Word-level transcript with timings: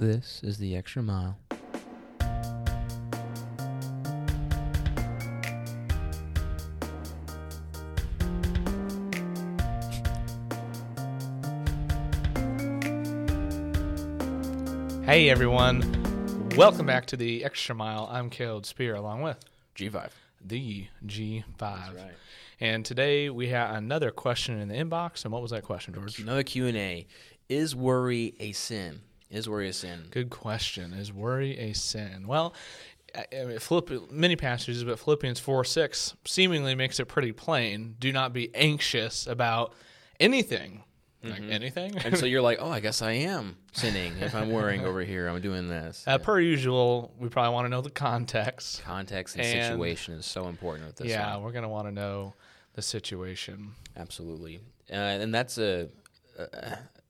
This 0.00 0.40
is 0.42 0.56
the 0.56 0.74
extra 0.76 1.02
mile. 1.02 1.36
Hey 15.04 15.28
everyone, 15.28 15.82
welcome 16.56 16.86
back 16.86 17.04
to 17.08 17.18
the 17.18 17.44
Extra 17.44 17.74
Mile. 17.74 18.08
I'm 18.10 18.30
Caleb 18.30 18.64
Spear 18.64 18.94
along 18.94 19.20
with 19.20 19.36
G5. 19.76 20.08
the 20.42 20.86
G5. 21.04 21.44
That's 21.58 21.94
right. 21.94 22.12
And 22.58 22.86
today 22.86 23.28
we 23.28 23.48
have 23.48 23.76
another 23.76 24.10
question 24.10 24.58
in 24.60 24.68
the 24.68 24.76
inbox. 24.76 25.24
And 25.26 25.32
what 25.34 25.42
was 25.42 25.50
that 25.50 25.64
question, 25.64 25.92
George? 25.92 26.18
Another 26.20 26.42
Q&A. 26.42 27.06
Is 27.50 27.76
worry 27.76 28.32
a 28.40 28.52
sin? 28.52 29.00
Is 29.30 29.48
worry 29.48 29.68
a 29.68 29.72
sin? 29.72 30.06
Good 30.10 30.30
question. 30.30 30.92
Is 30.92 31.12
worry 31.12 31.56
a 31.58 31.72
sin? 31.72 32.26
Well, 32.26 32.54
I- 33.14 33.44
mean, 33.44 33.58
Philipp, 33.58 34.10
many 34.10 34.36
passages, 34.36 34.84
but 34.84 34.98
Philippians 34.98 35.38
4 35.40 35.64
6 35.64 36.14
seemingly 36.24 36.74
makes 36.74 36.98
it 37.00 37.06
pretty 37.06 37.32
plain. 37.32 37.96
Do 37.98 38.12
not 38.12 38.32
be 38.32 38.54
anxious 38.54 39.26
about 39.26 39.74
anything. 40.18 40.84
Like 41.22 41.42
anything? 41.42 41.98
And 41.98 42.16
so 42.16 42.24
you're 42.24 42.40
like, 42.40 42.58
oh, 42.62 42.70
I 42.70 42.80
guess 42.80 43.02
I 43.02 43.12
am 43.12 43.56
sinning 43.72 44.16
if 44.20 44.34
I'm 44.34 44.50
worrying 44.50 44.86
over 44.86 45.02
here. 45.02 45.28
I'm 45.28 45.40
doing 45.42 45.68
this. 45.68 46.02
uh, 46.06 46.16
per 46.16 46.40
usual, 46.40 47.12
we 47.18 47.28
probably 47.28 47.52
want 47.52 47.66
to 47.66 47.68
know 47.68 47.82
the 47.82 47.90
context. 47.90 48.82
Context 48.84 49.36
and, 49.36 49.44
and- 49.44 49.66
situation 49.66 50.14
is 50.14 50.24
so 50.24 50.48
important 50.48 50.86
with 50.86 50.96
this 50.96 51.08
yeah, 51.08 51.34
one. 51.34 51.44
we're 51.44 51.52
going 51.52 51.64
to 51.64 51.68
want 51.68 51.86
to 51.88 51.92
know 51.92 52.32
the 52.72 52.82
situation. 52.82 53.72
Absolutely. 53.96 54.60
Uh, 54.90 54.94
and 54.94 55.34
that's 55.34 55.58
a, 55.58 55.88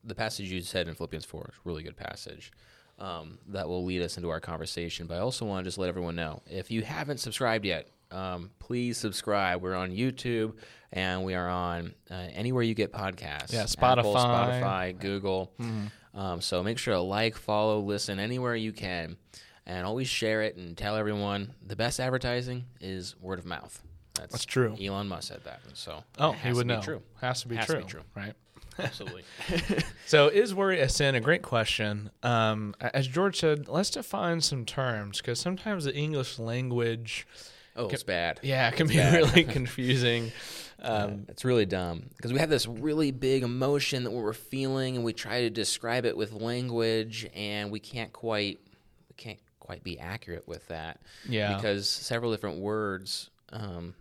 the 0.03 0.15
passage 0.15 0.51
you 0.51 0.61
said 0.61 0.87
in 0.87 0.95
Philippians 0.95 1.25
4 1.25 1.49
is 1.51 1.55
a 1.55 1.59
really 1.63 1.83
good 1.83 1.97
passage. 1.97 2.51
Um, 2.99 3.39
that 3.47 3.67
will 3.67 3.83
lead 3.83 4.03
us 4.03 4.17
into 4.17 4.29
our 4.29 4.39
conversation. 4.39 5.07
But 5.07 5.15
I 5.17 5.21
also 5.21 5.43
want 5.43 5.63
to 5.63 5.67
just 5.67 5.79
let 5.79 5.89
everyone 5.89 6.15
know 6.15 6.43
if 6.47 6.69
you 6.69 6.83
haven't 6.83 7.17
subscribed 7.17 7.65
yet, 7.65 7.87
um, 8.11 8.51
please 8.59 8.97
subscribe. 8.97 9.61
We're 9.61 9.73
on 9.75 9.89
YouTube 9.91 10.53
and 10.91 11.23
we 11.23 11.33
are 11.33 11.49
on 11.49 11.95
uh, 12.11 12.13
anywhere 12.33 12.61
you 12.61 12.75
get 12.75 12.91
podcasts. 12.91 13.53
Yeah, 13.53 13.65
Apple, 13.81 14.13
Spotify. 14.13 14.61
Spotify, 14.61 14.99
Google. 14.99 15.51
Um, 16.13 16.41
so 16.41 16.61
make 16.61 16.77
sure 16.77 16.93
to 16.93 17.01
like, 17.01 17.35
follow, 17.35 17.79
listen 17.79 18.19
anywhere 18.19 18.55
you 18.55 18.73
can, 18.73 19.15
and 19.65 19.87
always 19.87 20.07
share 20.07 20.41
it 20.43 20.57
and 20.57 20.77
tell 20.77 20.95
everyone. 20.95 21.53
The 21.65 21.75
best 21.75 21.99
advertising 21.99 22.65
is 22.81 23.15
word 23.19 23.39
of 23.39 23.45
mouth. 23.45 23.81
That's, 24.15 24.31
That's 24.33 24.45
true. 24.45 24.75
Elon 24.81 25.07
Musk 25.07 25.29
said 25.29 25.43
that, 25.45 25.61
and 25.67 25.75
so 25.75 26.03
Oh, 26.19 26.33
he 26.33 26.51
would 26.53 26.67
to 26.67 26.75
know. 26.75 26.81
True. 26.81 27.01
Has 27.21 27.41
to 27.41 27.47
be 27.47 27.55
Has 27.55 27.65
to 27.67 27.73
true. 27.73 27.81
be 27.83 27.87
true. 27.87 28.01
Right. 28.15 28.33
Absolutely. 28.79 29.23
So, 30.05 30.27
is 30.27 30.53
worry 30.53 30.79
a 30.81 30.89
sin? 30.89 31.15
A 31.15 31.21
great 31.21 31.41
question. 31.41 32.09
Um, 32.21 32.75
as 32.81 33.07
George 33.07 33.39
said, 33.39 33.69
let's 33.69 33.89
define 33.89 34.41
some 34.41 34.65
terms 34.65 35.17
because 35.21 35.39
sometimes 35.39 35.85
the 35.85 35.95
English 35.95 36.37
language, 36.39 37.25
oh, 37.77 37.87
it's 37.87 38.03
bad. 38.03 38.39
yeah, 38.43 38.67
it 38.67 38.75
can 38.75 38.87
be 38.87 38.95
bad. 38.97 39.13
really 39.13 39.43
confusing. 39.57 40.31
Um, 40.81 41.25
it's 41.29 41.45
really 41.45 41.65
dumb 41.65 42.09
because 42.17 42.33
we 42.33 42.39
have 42.39 42.49
this 42.49 42.67
really 42.67 43.11
big 43.11 43.43
emotion 43.43 44.03
that 44.03 44.11
we're 44.11 44.33
feeling, 44.33 44.95
and 44.97 45.05
we 45.05 45.13
try 45.13 45.41
to 45.41 45.49
describe 45.49 46.05
it 46.05 46.17
with 46.17 46.33
language, 46.33 47.29
and 47.33 47.71
we 47.71 47.79
can't 47.79 48.11
quite 48.11 48.59
we 49.09 49.15
can't 49.15 49.39
quite 49.59 49.83
be 49.83 49.97
accurate 49.99 50.45
with 50.47 50.67
that. 50.67 50.99
Yeah. 51.29 51.55
because 51.55 51.87
several 51.87 52.31
different 52.31 52.59
words. 52.59 53.29
Um, 53.53 53.93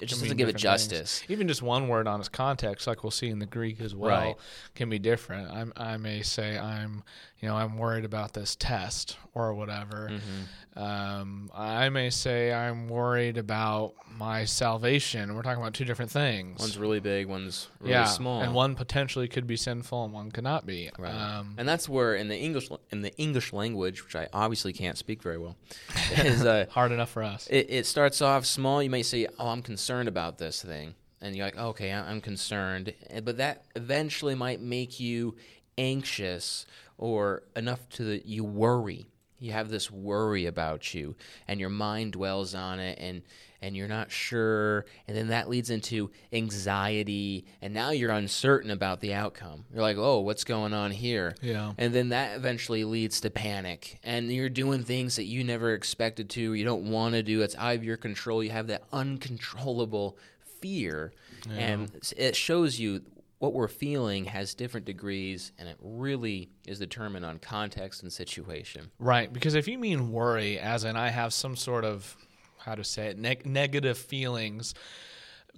it 0.00 0.06
just 0.06 0.20
doesn't 0.22 0.36
give 0.36 0.48
it 0.48 0.56
different 0.56 0.80
things. 0.80 0.90
justice. 0.90 1.22
Even 1.28 1.46
just 1.48 1.62
one 1.62 1.88
word 1.88 2.06
on 2.06 2.20
its 2.20 2.28
context, 2.28 2.86
like 2.86 3.02
we'll 3.04 3.10
see 3.10 3.28
in 3.28 3.38
the 3.38 3.46
Greek 3.46 3.80
as 3.80 3.94
well, 3.94 4.08
Right. 4.10 4.36
can 4.74 4.88
be 4.90 4.98
different. 4.98 5.50
I'm, 5.50 5.72
I 5.76 5.96
may 5.96 6.22
say 6.22 6.58
I'm, 6.58 7.02
you 7.40 7.48
know, 7.48 7.56
I'm 7.56 7.78
worried 7.78 8.04
about 8.04 8.34
this 8.34 8.54
test 8.54 9.16
or 9.32 9.54
whatever. 9.54 10.10
Mm-hmm. 10.12 10.78
Um, 10.78 11.50
I 11.54 11.88
may 11.88 12.10
say 12.10 12.52
I'm 12.52 12.86
worried 12.88 13.38
about 13.38 13.94
my 14.18 14.44
salvation. 14.44 15.34
We're 15.34 15.42
talking 15.42 15.60
about 15.60 15.72
two 15.72 15.86
different 15.86 16.10
things. 16.10 16.60
One's 16.60 16.76
really 16.76 17.00
big, 17.00 17.26
one's 17.26 17.68
really 17.80 17.92
yeah, 17.92 18.04
small, 18.04 18.42
and 18.42 18.52
one 18.54 18.74
potentially 18.74 19.26
could 19.26 19.46
be 19.46 19.56
sinful, 19.56 20.04
and 20.04 20.12
one 20.12 20.30
could 20.30 20.44
not 20.44 20.66
be. 20.66 20.90
Right. 20.98 21.14
Um, 21.14 21.54
and 21.56 21.66
that's 21.66 21.88
where 21.88 22.14
in 22.14 22.28
the 22.28 22.36
English 22.36 22.68
in 22.90 23.00
the 23.00 23.16
English 23.16 23.54
language, 23.54 24.04
which 24.04 24.16
I 24.16 24.28
obviously 24.34 24.74
can't 24.74 24.98
speak 24.98 25.22
very 25.22 25.38
well, 25.38 25.56
is 26.18 26.44
uh, 26.44 26.66
hard 26.70 26.92
enough 26.92 27.10
for 27.10 27.22
us. 27.22 27.46
it, 27.48 27.66
it 27.70 27.86
starts 27.86 28.20
off 28.20 28.44
small. 28.44 28.82
You 28.82 28.90
may 28.90 29.02
say, 29.02 29.26
"Oh, 29.38 29.48
I'm 29.48 29.62
concerned 29.62 30.08
about 30.08 30.36
this 30.36 30.62
thing," 30.62 30.94
and 31.22 31.34
you're 31.34 31.46
like, 31.46 31.56
oh, 31.56 31.68
"Okay, 31.68 31.90
I'm 31.90 32.20
concerned," 32.20 32.92
but 33.24 33.38
that 33.38 33.64
eventually 33.74 34.34
might 34.34 34.60
make 34.60 35.00
you 35.00 35.36
anxious 35.78 36.66
or 37.00 37.42
enough 37.56 37.88
to 37.88 38.04
that 38.04 38.26
you 38.26 38.44
worry. 38.44 39.06
You 39.38 39.52
have 39.52 39.70
this 39.70 39.90
worry 39.90 40.44
about 40.44 40.92
you, 40.92 41.16
and 41.48 41.58
your 41.58 41.70
mind 41.70 42.12
dwells 42.12 42.54
on 42.54 42.78
it, 42.78 42.98
and 43.00 43.22
and 43.62 43.74
you're 43.74 43.88
not 43.88 44.10
sure, 44.10 44.86
and 45.08 45.16
then 45.16 45.28
that 45.28 45.48
leads 45.48 45.70
into 45.70 46.10
anxiety, 46.32 47.46
and 47.60 47.74
now 47.74 47.90
you're 47.90 48.10
uncertain 48.10 48.70
about 48.70 49.00
the 49.00 49.14
outcome. 49.14 49.64
You're 49.72 49.82
like, 49.82 49.96
"Oh, 49.96 50.20
what's 50.20 50.44
going 50.44 50.74
on 50.74 50.90
here?" 50.90 51.34
Yeah. 51.40 51.72
And 51.78 51.94
then 51.94 52.10
that 52.10 52.36
eventually 52.36 52.84
leads 52.84 53.18
to 53.22 53.30
panic. 53.30 53.98
And 54.04 54.30
you're 54.30 54.50
doing 54.50 54.84
things 54.84 55.16
that 55.16 55.24
you 55.24 55.42
never 55.42 55.72
expected 55.72 56.28
to, 56.30 56.52
you 56.52 56.64
don't 56.64 56.90
want 56.90 57.14
to 57.14 57.22
do. 57.22 57.40
It's 57.40 57.56
out 57.56 57.76
of 57.76 57.84
your 57.84 57.96
control. 57.96 58.44
You 58.44 58.50
have 58.50 58.66
that 58.66 58.82
uncontrollable 58.92 60.18
fear. 60.60 61.12
And 61.50 61.90
it 62.16 62.36
shows 62.36 62.78
you 62.78 63.00
what 63.40 63.54
we're 63.54 63.68
feeling 63.68 64.26
has 64.26 64.54
different 64.54 64.84
degrees, 64.84 65.52
and 65.58 65.66
it 65.66 65.76
really 65.80 66.50
is 66.66 66.78
determined 66.78 67.24
on 67.24 67.38
context 67.38 68.02
and 68.02 68.12
situation. 68.12 68.90
Right, 68.98 69.32
because 69.32 69.54
if 69.54 69.66
you 69.66 69.78
mean 69.78 70.12
worry, 70.12 70.58
as 70.58 70.84
in 70.84 70.94
I 70.94 71.08
have 71.08 71.32
some 71.32 71.56
sort 71.56 71.84
of 71.86 72.16
how 72.58 72.74
to 72.74 72.84
say 72.84 73.06
it, 73.06 73.18
neg- 73.18 73.46
negative 73.46 73.96
feelings 73.96 74.74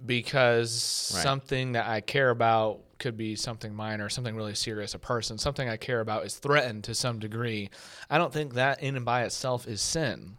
because 0.06 1.10
Right. 1.14 1.22
something 1.22 1.72
that 1.72 1.86
I 1.86 2.00
care 2.00 2.30
about 2.30 2.80
could 2.98 3.16
be 3.16 3.34
something 3.34 3.74
minor, 3.74 4.08
something 4.08 4.36
really 4.36 4.54
serious, 4.54 4.94
a 4.94 4.98
person, 5.00 5.36
something 5.36 5.68
I 5.68 5.76
care 5.76 6.00
about 6.00 6.24
is 6.24 6.36
threatened 6.36 6.84
to 6.84 6.94
some 6.94 7.18
degree. 7.18 7.68
I 8.08 8.16
don't 8.16 8.32
think 8.32 8.54
that 8.54 8.80
in 8.80 8.94
and 8.94 9.04
by 9.04 9.24
itself 9.24 9.66
is 9.66 9.80
sin. 9.80 10.38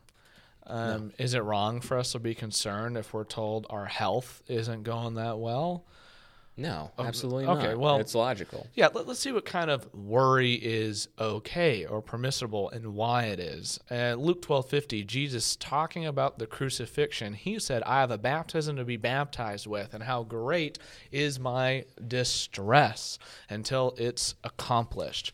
Um, 0.66 1.12
Is 1.18 1.34
it 1.34 1.40
wrong 1.44 1.82
for 1.82 1.98
us 1.98 2.14
to 2.14 2.20
be 2.20 2.34
concerned 2.34 2.96
if 2.96 3.14
we're 3.14 3.26
told 3.26 3.68
our 3.70 3.86
health 3.86 4.42
isn't 4.48 4.84
going 4.84 5.16
that 5.16 5.38
well? 5.38 5.86
No, 6.56 6.92
absolutely 7.00 7.46
okay, 7.46 7.70
not. 7.70 7.78
well- 7.80 7.98
it's 8.00 8.14
logical. 8.14 8.68
Yeah, 8.76 8.90
let, 8.94 9.08
us 9.08 9.20
see 9.20 9.32
what 9.32 9.46
kind 9.46 9.72
of 9.72 9.92
worry 9.94 10.54
is 10.54 11.08
okay 11.20 11.86
or 11.86 12.02
permissible 12.02 12.70
and 12.70 12.94
why 12.94 13.24
it 13.26 13.40
is. 13.40 13.80
Uh, 13.90 14.14
Luke 14.14 14.42
twelve 14.42 14.70
fifty, 14.70 15.04
Jesus 15.04 15.56
talking 15.56 16.06
about 16.06 16.38
the 16.38 16.46
crucifixion, 16.46 17.34
he 17.34 17.58
said, 17.58 17.82
I 17.84 18.02
have 18.02 18.12
a 18.12 18.18
baptism 18.20 18.76
to 18.76 18.86
be 18.86 18.98
baptized 18.98 19.66
with, 19.66 19.94
and 19.96 20.04
how 20.04 20.24
great 20.24 20.78
is 21.12 21.40
my 21.40 21.86
distress 22.08 23.18
until 23.50 23.96
it's 23.98 24.36
accomplished. 24.44 25.34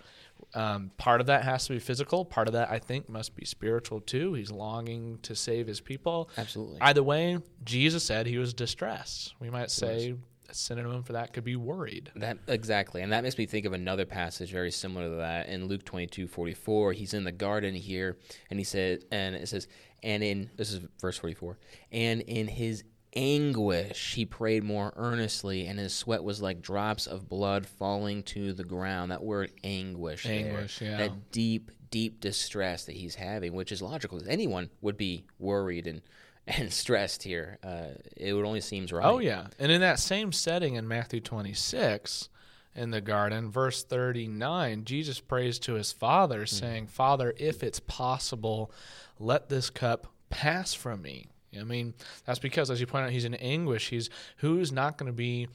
Um, 0.55 0.91
part 0.97 1.21
of 1.21 1.27
that 1.27 1.43
has 1.43 1.67
to 1.67 1.73
be 1.73 1.79
physical. 1.79 2.25
Part 2.25 2.47
of 2.47 2.53
that, 2.53 2.71
I 2.71 2.79
think, 2.79 3.07
must 3.07 3.35
be 3.35 3.45
spiritual 3.45 4.01
too. 4.01 4.33
He's 4.33 4.51
longing 4.51 5.19
to 5.23 5.35
save 5.35 5.67
his 5.67 5.79
people. 5.79 6.29
Absolutely. 6.37 6.79
Either 6.81 7.03
way, 7.03 7.39
Jesus 7.63 8.03
said 8.03 8.25
he 8.25 8.37
was 8.37 8.53
distressed. 8.53 9.35
We 9.39 9.49
might 9.49 9.69
say 9.69 10.15
a 10.49 10.53
synonym 10.53 11.03
for 11.03 11.13
that 11.13 11.33
could 11.33 11.43
be 11.43 11.55
worried. 11.55 12.11
That 12.15 12.37
exactly, 12.47 13.01
and 13.01 13.11
that 13.11 13.23
makes 13.23 13.37
me 13.37 13.45
think 13.45 13.65
of 13.65 13.73
another 13.73 14.05
passage 14.05 14.51
very 14.51 14.71
similar 14.71 15.09
to 15.09 15.15
that 15.17 15.47
in 15.47 15.67
Luke 15.67 15.85
twenty 15.85 16.07
two 16.07 16.27
forty 16.27 16.53
four. 16.53 16.93
He's 16.93 17.13
in 17.13 17.23
the 17.23 17.31
garden 17.31 17.75
here, 17.75 18.17
and 18.49 18.59
he 18.59 18.63
said, 18.63 19.03
and 19.11 19.35
it 19.35 19.47
says, 19.47 19.67
and 20.03 20.23
in 20.23 20.49
this 20.55 20.71
is 20.73 20.81
verse 20.99 21.17
forty 21.17 21.35
four, 21.35 21.57
and 21.91 22.21
in 22.21 22.47
his 22.47 22.83
anguish 23.15 24.13
he 24.13 24.25
prayed 24.25 24.63
more 24.63 24.93
earnestly, 24.95 25.67
and 25.67 25.79
his 25.79 25.93
sweat 25.93 26.23
was 26.23 26.41
like 26.41 26.61
drops 26.61 27.07
of 27.07 27.29
blood 27.29 27.65
falling 27.65 28.23
to 28.23 28.53
the 28.53 28.63
ground. 28.63 29.11
That 29.11 29.23
word 29.23 29.51
anguish, 29.63 30.23
there. 30.23 30.33
Anguish, 30.33 30.81
yeah. 30.81 30.97
that 30.97 31.31
deep, 31.31 31.71
deep 31.89 32.19
distress 32.19 32.85
that 32.85 32.95
he's 32.95 33.15
having, 33.15 33.53
which 33.53 33.71
is 33.71 33.81
logical. 33.81 34.21
Anyone 34.27 34.69
would 34.81 34.97
be 34.97 35.25
worried 35.39 35.87
and 35.87 36.01
and 36.57 36.73
stressed 36.73 37.23
here. 37.23 37.59
Uh, 37.63 37.89
it 38.17 38.33
would 38.33 38.45
only 38.45 38.61
seems 38.61 38.91
right. 38.91 39.05
Oh 39.05 39.19
yeah, 39.19 39.47
and 39.59 39.71
in 39.71 39.81
that 39.81 39.99
same 39.99 40.31
setting 40.31 40.75
in 40.75 40.87
Matthew 40.87 41.19
26, 41.19 42.29
in 42.75 42.91
the 42.91 43.01
garden, 43.01 43.51
verse 43.51 43.83
39, 43.83 44.85
Jesus 44.85 45.19
prays 45.19 45.59
to 45.59 45.73
his 45.73 45.91
Father, 45.91 46.45
saying, 46.45 46.87
"Father, 46.87 47.33
if 47.37 47.61
it's 47.63 47.79
possible, 47.79 48.71
let 49.19 49.49
this 49.49 49.69
cup 49.69 50.07
pass 50.29 50.73
from 50.73 51.01
me." 51.01 51.27
I 51.57 51.63
mean, 51.63 51.93
that's 52.25 52.39
because, 52.39 52.71
as 52.71 52.79
you 52.79 52.87
point 52.87 53.05
out, 53.05 53.11
he's 53.11 53.25
in 53.25 53.35
anguish. 53.35 53.89
He's 53.89 54.09
who's 54.37 54.71
not 54.71 54.97
going 54.97 55.11
to 55.11 55.15
be 55.15 55.47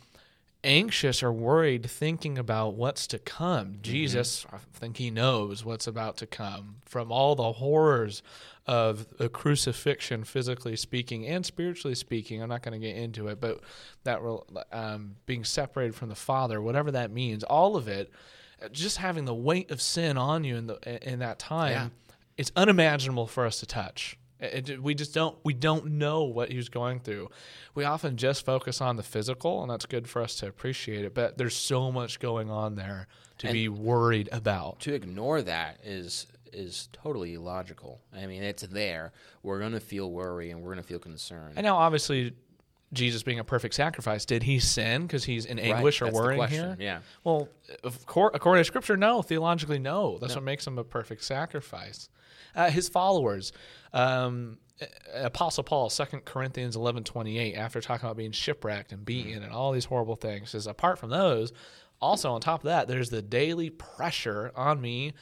anxious 0.62 1.22
or 1.22 1.30
worried 1.30 1.88
thinking 1.88 2.38
about 2.38 2.74
what's 2.74 3.06
to 3.08 3.18
come. 3.18 3.78
Jesus, 3.82 4.46
I 4.50 4.58
think 4.72 4.96
he 4.96 5.10
knows 5.10 5.64
what's 5.64 5.86
about 5.86 6.16
to 6.18 6.26
come 6.26 6.76
from 6.86 7.12
all 7.12 7.34
the 7.34 7.52
horrors 7.52 8.22
of 8.66 9.18
the 9.18 9.28
crucifixion, 9.28 10.24
physically 10.24 10.76
speaking 10.76 11.26
and 11.26 11.44
spiritually 11.44 11.94
speaking. 11.94 12.42
I'm 12.42 12.48
not 12.48 12.62
going 12.62 12.78
to 12.80 12.86
get 12.86 12.96
into 12.96 13.28
it, 13.28 13.40
but 13.40 13.60
that 14.04 14.20
um, 14.72 15.16
being 15.26 15.44
separated 15.44 15.94
from 15.94 16.08
the 16.08 16.14
Father, 16.14 16.60
whatever 16.62 16.90
that 16.92 17.10
means, 17.10 17.44
all 17.44 17.76
of 17.76 17.88
it. 17.88 18.10
just 18.72 18.96
having 18.96 19.26
the 19.26 19.34
weight 19.34 19.70
of 19.70 19.82
sin 19.82 20.16
on 20.16 20.42
you 20.44 20.56
in 20.56 20.66
the 20.66 21.10
in 21.12 21.18
that 21.18 21.38
time, 21.38 21.70
Yeah. 21.72 21.88
it's 22.38 22.50
unimaginable 22.56 23.26
for 23.26 23.44
us 23.44 23.60
to 23.60 23.66
touch. 23.66 24.16
It- 24.40 24.82
we 24.82 24.94
just 24.94 25.12
don't 25.12 25.36
we 25.44 25.52
don't 25.52 25.84
know 25.92 26.22
what 26.24 26.50
he 26.50 26.56
was 26.56 26.70
going 26.70 27.00
through. 27.00 27.28
We 27.74 27.84
often 27.84 28.16
just 28.16 28.44
focus 28.46 28.80
on 28.80 28.96
the 28.96 29.02
physical, 29.02 29.60
and 29.60 29.70
that's 29.70 29.84
good 29.84 30.08
for 30.08 30.22
us 30.22 30.36
to 30.36 30.46
appreciate 30.46 31.04
it. 31.04 31.12
But 31.14 31.36
there's 31.36 31.54
so 31.56 31.92
much 31.92 32.18
going 32.20 32.48
on 32.50 32.76
there 32.76 33.08
to 33.38 33.48
And- 33.48 33.52
be 33.54 33.68
worried 33.68 34.30
about. 34.32 34.80
to 34.80 34.94
ignore 34.94 35.42
that 35.42 35.80
is 35.84 36.26
is 36.54 36.88
totally 36.92 37.34
illogical. 37.34 38.00
I 38.14 38.26
mean, 38.26 38.42
it's 38.42 38.62
there. 38.62 39.12
We're 39.42 39.58
going 39.58 39.72
to 39.72 39.80
feel 39.80 40.10
worry 40.10 40.50
and 40.50 40.60
we're 40.62 40.72
going 40.72 40.82
to 40.82 40.88
feel 40.88 40.98
concern. 40.98 41.52
And 41.56 41.64
now, 41.64 41.76
obviously, 41.76 42.34
Jesus 42.92 43.22
being 43.22 43.40
a 43.40 43.44
perfect 43.44 43.74
sacrifice, 43.74 44.24
did 44.24 44.42
he 44.44 44.58
sin 44.60 45.02
because 45.02 45.24
he's 45.24 45.44
in 45.46 45.56
Right, 45.56 45.66
anguish 45.72 46.00
or 46.00 46.06
that's 46.06 46.14
worrying 46.16 46.48
here? 46.48 46.76
Yeah. 46.78 47.00
Well, 47.24 47.48
of 47.82 48.06
course, 48.06 48.32
according 48.34 48.60
to 48.60 48.64
Scripture, 48.66 48.96
no. 48.96 49.20
Theologically, 49.22 49.78
no. 49.78 50.18
That's 50.18 50.34
No. 50.34 50.36
what 50.40 50.44
makes 50.44 50.66
him 50.66 50.78
a 50.78 50.84
perfect 50.84 51.24
sacrifice. 51.24 52.08
Uh, 52.54 52.70
his 52.70 52.88
followers, 52.88 53.52
um, 53.92 54.58
Apostle 55.14 55.64
Paul, 55.64 55.88
2 55.90 56.04
Corinthians 56.24 56.76
eleven 56.76 57.04
twenty 57.04 57.38
eight, 57.38 57.54
after 57.54 57.80
talking 57.80 58.06
about 58.06 58.16
being 58.16 58.32
shipwrecked 58.32 58.92
and 58.92 59.04
beaten 59.04 59.42
and 59.42 59.52
all 59.52 59.72
these 59.72 59.84
horrible 59.86 60.16
things, 60.16 60.50
says, 60.50 60.66
apart 60.66 60.98
from 60.98 61.10
those, 61.10 61.52
also 62.04 62.32
on 62.32 62.40
top 62.40 62.60
of 62.60 62.64
that, 62.66 62.88
there's 62.88 63.10
the 63.10 63.22
daily 63.22 63.70
pressure 63.70 64.52
on 64.54 64.80
me 64.80 65.12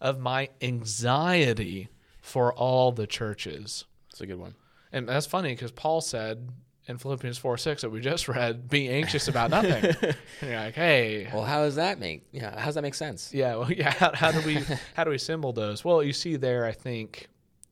of 0.00 0.18
my 0.18 0.48
anxiety 0.62 1.88
for 2.20 2.52
all 2.54 2.92
the 2.92 3.06
churches. 3.06 3.84
It's 4.10 4.20
a 4.20 4.26
good 4.26 4.38
one. 4.38 4.54
And 4.92 5.08
that's 5.08 5.26
funny 5.26 5.50
because 5.52 5.70
Paul 5.70 6.00
said 6.00 6.48
in 6.86 6.98
Philippians 6.98 7.38
4 7.38 7.56
6 7.58 7.82
that 7.82 7.90
we 7.90 8.00
just 8.00 8.26
read, 8.36 8.68
be 8.68 8.88
anxious 8.88 9.28
about 9.28 9.50
nothing. 9.50 9.72
and 10.02 10.16
you're 10.42 10.56
like, 10.56 10.74
hey, 10.74 11.28
Well, 11.32 11.44
how 11.44 11.62
does 11.64 11.76
that 11.76 11.98
make? 12.00 12.26
Yeah, 12.32 12.58
how 12.58 12.66
does 12.66 12.74
that 12.74 12.82
make 12.82 12.94
sense? 12.94 13.32
yeah, 13.32 13.54
well, 13.56 13.70
yeah. 13.82 13.90
How, 13.92 14.12
how 14.14 14.32
do 14.32 14.40
we 14.46 14.58
how 14.94 15.04
do 15.04 15.10
we 15.10 15.18
symbol 15.18 15.52
those? 15.52 15.84
Well, 15.84 16.02
you 16.02 16.12
see 16.12 16.36
there, 16.36 16.64
I 16.64 16.72
think, 16.72 17.28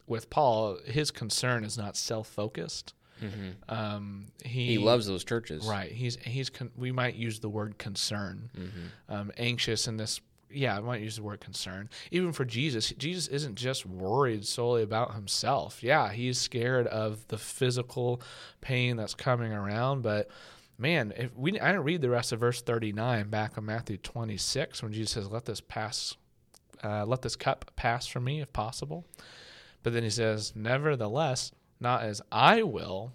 with 0.06 0.30
Paul, 0.30 0.78
his 0.86 1.10
concern 1.10 1.64
is 1.64 1.76
not 1.76 1.96
self 1.96 2.28
focused. 2.28 2.94
Um, 3.68 4.26
he, 4.44 4.66
He 4.66 4.78
loves 4.78 5.06
those 5.06 5.24
churches. 5.24 5.66
right. 5.66 5.90
He's 5.90 6.16
he's 6.16 6.50
con- 6.50 6.70
we 6.76 6.92
might 6.92 7.14
use 7.14 7.40
the 7.40 7.48
word 7.48 7.78
concern, 7.78 8.50
um, 9.08 9.30
anxious 9.36 9.86
in 9.88 9.96
this. 9.96 10.20
Yeah, 10.50 10.78
I 10.78 10.80
might 10.80 11.02
use 11.02 11.16
the 11.16 11.22
word 11.22 11.40
concern. 11.40 11.90
Even 12.10 12.32
for 12.32 12.46
Jesus, 12.46 12.88
Jesus 12.96 13.28
isn't 13.28 13.56
just 13.56 13.84
worried 13.84 14.46
solely 14.46 14.82
about 14.82 15.14
himself. 15.14 15.82
Yeah, 15.82 16.10
he's 16.10 16.38
scared 16.38 16.86
of 16.86 17.26
the 17.28 17.36
physical 17.36 18.22
pain 18.62 18.96
that's 18.96 19.14
coming 19.14 19.52
around, 19.52 20.00
but 20.02 20.30
man, 20.78 21.12
if 21.18 21.36
we 21.36 21.60
I 21.60 21.66
didn't 21.72 21.84
read 21.84 22.00
the 22.00 22.08
rest 22.08 22.32
of 22.32 22.40
verse 22.40 22.62
39 22.62 23.28
back 23.28 23.58
in 23.58 23.66
Matthew 23.66 23.98
26 23.98 24.82
when 24.82 24.92
Jesus 24.92 25.10
says, 25.12 25.28
"Let 25.30 25.44
this 25.44 25.60
pass 25.60 26.16
uh, 26.82 27.04
let 27.04 27.20
this 27.20 27.36
cup 27.36 27.70
pass 27.76 28.06
from 28.06 28.24
me 28.24 28.40
if 28.40 28.50
possible." 28.54 29.04
But 29.82 29.92
then 29.92 30.02
he 30.02 30.10
says, 30.10 30.54
"Nevertheless, 30.56 31.52
not 31.80 32.02
as 32.02 32.22
I 32.30 32.62
will," 32.62 33.12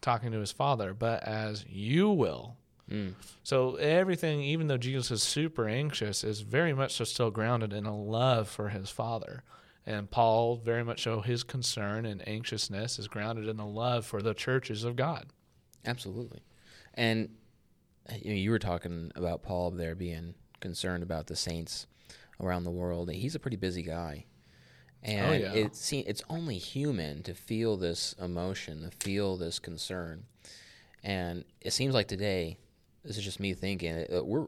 talking 0.00 0.32
to 0.32 0.40
his 0.40 0.52
father, 0.52 0.94
but 0.94 1.22
as 1.22 1.64
you 1.68 2.10
will. 2.10 2.56
Mm. 2.90 3.14
So 3.42 3.76
everything, 3.76 4.40
even 4.40 4.66
though 4.66 4.78
Jesus 4.78 5.10
is 5.10 5.22
super 5.22 5.68
anxious, 5.68 6.24
is 6.24 6.40
very 6.40 6.72
much 6.72 6.94
so 6.94 7.04
still 7.04 7.30
grounded 7.30 7.72
in 7.72 7.86
a 7.86 7.96
love 7.96 8.48
for 8.48 8.70
his 8.70 8.90
father. 8.90 9.42
And 9.84 10.10
Paul 10.10 10.56
very 10.56 10.84
much 10.84 11.02
so 11.02 11.20
his 11.20 11.42
concern 11.42 12.04
and 12.04 12.26
anxiousness 12.28 12.98
is 12.98 13.08
grounded 13.08 13.48
in 13.48 13.58
a 13.58 13.68
love 13.68 14.04
for 14.04 14.20
the 14.20 14.34
churches 14.34 14.84
of 14.84 14.96
God. 14.96 15.26
Absolutely. 15.84 16.40
And 16.94 17.30
you, 18.22 18.30
know, 18.30 18.36
you 18.36 18.50
were 18.50 18.58
talking 18.58 19.12
about 19.14 19.42
Paul 19.42 19.70
there 19.70 19.94
being 19.94 20.34
concerned 20.60 21.02
about 21.02 21.26
the 21.26 21.36
saints 21.36 21.86
around 22.40 22.64
the 22.64 22.70
world. 22.70 23.10
He's 23.10 23.34
a 23.34 23.38
pretty 23.38 23.56
busy 23.56 23.82
guy. 23.82 24.24
And 25.02 25.26
Oh, 25.26 25.32
yeah. 25.32 25.52
it 25.52 25.76
se- 25.76 26.04
it's 26.06 26.22
only 26.28 26.58
human 26.58 27.22
to 27.22 27.34
feel 27.34 27.76
this 27.76 28.14
emotion, 28.20 28.82
to 28.82 28.90
feel 29.04 29.36
this 29.36 29.58
concern. 29.58 30.24
And 31.04 31.44
it 31.60 31.72
seems 31.72 31.94
like 31.94 32.08
today, 32.08 32.58
this 33.04 33.16
is 33.16 33.24
just 33.24 33.38
me 33.40 33.54
thinking, 33.54 34.04
uh, 34.12 34.24
we're 34.24 34.46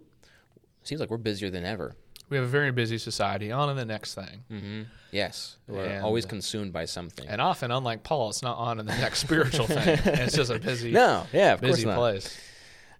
seems 0.83 1.01
like 1.01 1.11
we're 1.11 1.19
busier 1.19 1.51
than 1.51 1.65
ever. 1.65 1.95
We 2.31 2.37
have 2.37 2.45
a 2.47 2.49
very 2.49 2.71
busy 2.73 2.97
society. 2.99 3.51
On 3.53 3.69
to 3.69 3.75
the 3.75 3.85
next 3.85 4.15
thing. 4.15 4.45
Mm-hmm. 4.51 4.83
Yes, 5.13 5.57
we're 5.69 5.85
And- 5.85 6.05
always 6.05 6.27
consumed 6.27 6.73
by 6.73 6.85
something. 6.85 7.27
And 7.29 7.41
often, 7.41 7.71
unlike 7.71 8.03
Paul, 8.03 8.31
it's 8.31 8.43
not 8.43 8.57
on 8.57 8.79
to 8.79 8.83
the 8.83 8.97
next 8.97 9.19
spiritual 9.21 9.67
thing. 9.67 9.99
It's 10.05 10.35
just 10.37 10.51
a 10.51 10.59
busy, 10.59 10.91
no, 10.93 11.27
yeah, 11.33 11.55
of 11.55 11.61
busy 11.61 11.85
course 11.85 11.97
place. 11.97 12.39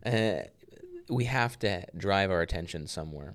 uh, 0.07 0.49
we 1.09 1.25
have 1.25 1.59
to 1.61 1.85
drive 1.97 2.31
our 2.31 2.43
attention 2.43 2.87
somewhere. 2.87 3.35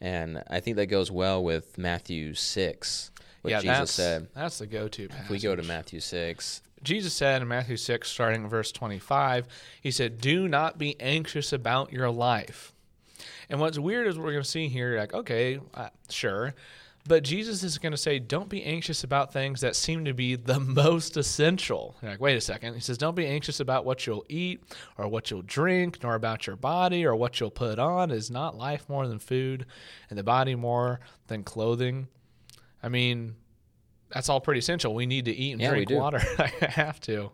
And 0.00 0.42
I 0.48 0.60
think 0.60 0.76
that 0.76 0.86
goes 0.86 1.10
well 1.10 1.42
with 1.42 1.76
Matthew 1.78 2.34
6, 2.34 3.10
what 3.42 3.50
yeah, 3.50 3.60
Jesus 3.60 3.78
that's, 3.78 3.92
said. 3.92 4.28
that's 4.34 4.58
the 4.58 4.66
go-to 4.66 5.08
passage. 5.08 5.24
If 5.24 5.30
we 5.30 5.38
go 5.38 5.56
to 5.56 5.62
Matthew 5.62 6.00
6, 6.00 6.62
Jesus 6.82 7.12
said 7.12 7.42
in 7.42 7.48
Matthew 7.48 7.76
6, 7.76 8.10
starting 8.10 8.44
in 8.44 8.48
verse 8.48 8.72
25, 8.72 9.46
he 9.80 9.90
said, 9.90 10.20
Do 10.20 10.48
not 10.48 10.78
be 10.78 10.98
anxious 11.00 11.52
about 11.52 11.92
your 11.92 12.10
life. 12.10 12.72
And 13.48 13.60
what's 13.60 13.78
weird 13.78 14.06
is 14.06 14.16
what 14.16 14.24
we're 14.24 14.32
going 14.32 14.44
to 14.44 14.48
see 14.48 14.68
here, 14.68 14.98
like, 14.98 15.12
okay, 15.12 15.60
uh, 15.74 15.88
sure. 16.08 16.54
But 17.06 17.22
Jesus 17.22 17.62
is 17.62 17.78
going 17.78 17.92
to 17.92 17.98
say, 17.98 18.18
Don't 18.18 18.48
be 18.48 18.62
anxious 18.62 19.04
about 19.04 19.32
things 19.32 19.60
that 19.60 19.76
seem 19.76 20.04
to 20.04 20.14
be 20.14 20.36
the 20.36 20.60
most 20.60 21.16
essential. 21.16 21.96
You're 22.00 22.12
like, 22.12 22.20
wait 22.20 22.36
a 22.36 22.40
second. 22.40 22.74
He 22.74 22.80
says, 22.80 22.98
Don't 22.98 23.16
be 23.16 23.26
anxious 23.26 23.60
about 23.60 23.84
what 23.84 24.06
you'll 24.06 24.24
eat 24.28 24.62
or 24.96 25.08
what 25.08 25.30
you'll 25.30 25.42
drink, 25.42 26.02
nor 26.02 26.14
about 26.14 26.46
your 26.46 26.56
body 26.56 27.04
or 27.04 27.14
what 27.14 27.40
you'll 27.40 27.50
put 27.50 27.78
on. 27.78 28.10
Is 28.10 28.30
not 28.30 28.56
life 28.56 28.88
more 28.88 29.06
than 29.06 29.18
food 29.18 29.66
and 30.08 30.18
the 30.18 30.22
body 30.22 30.54
more 30.54 31.00
than 31.26 31.42
clothing? 31.42 32.08
I 32.82 32.88
mean, 32.88 33.36
that's 34.10 34.28
all 34.28 34.40
pretty 34.40 34.58
essential. 34.58 34.94
We 34.94 35.06
need 35.06 35.26
to 35.26 35.32
eat 35.32 35.52
and 35.52 35.60
Yeah, 35.60 35.70
drink 35.70 35.90
water. 35.90 36.20
I 36.38 36.48
have 36.70 37.00
to. 37.02 37.30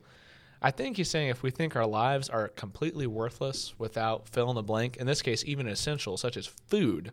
I 0.62 0.70
think 0.70 0.96
he's 0.96 1.10
saying 1.10 1.28
if 1.28 1.42
we 1.42 1.50
think 1.50 1.76
our 1.76 1.86
lives 1.86 2.28
are 2.28 2.48
completely 2.48 3.06
worthless 3.06 3.74
without 3.78 4.28
fill 4.28 4.48
in 4.50 4.56
the 4.56 4.62
blank, 4.62 4.96
in 4.96 5.06
this 5.06 5.22
case, 5.22 5.44
even 5.46 5.66
essential, 5.68 6.16
such 6.16 6.36
as 6.36 6.46
food, 6.46 7.12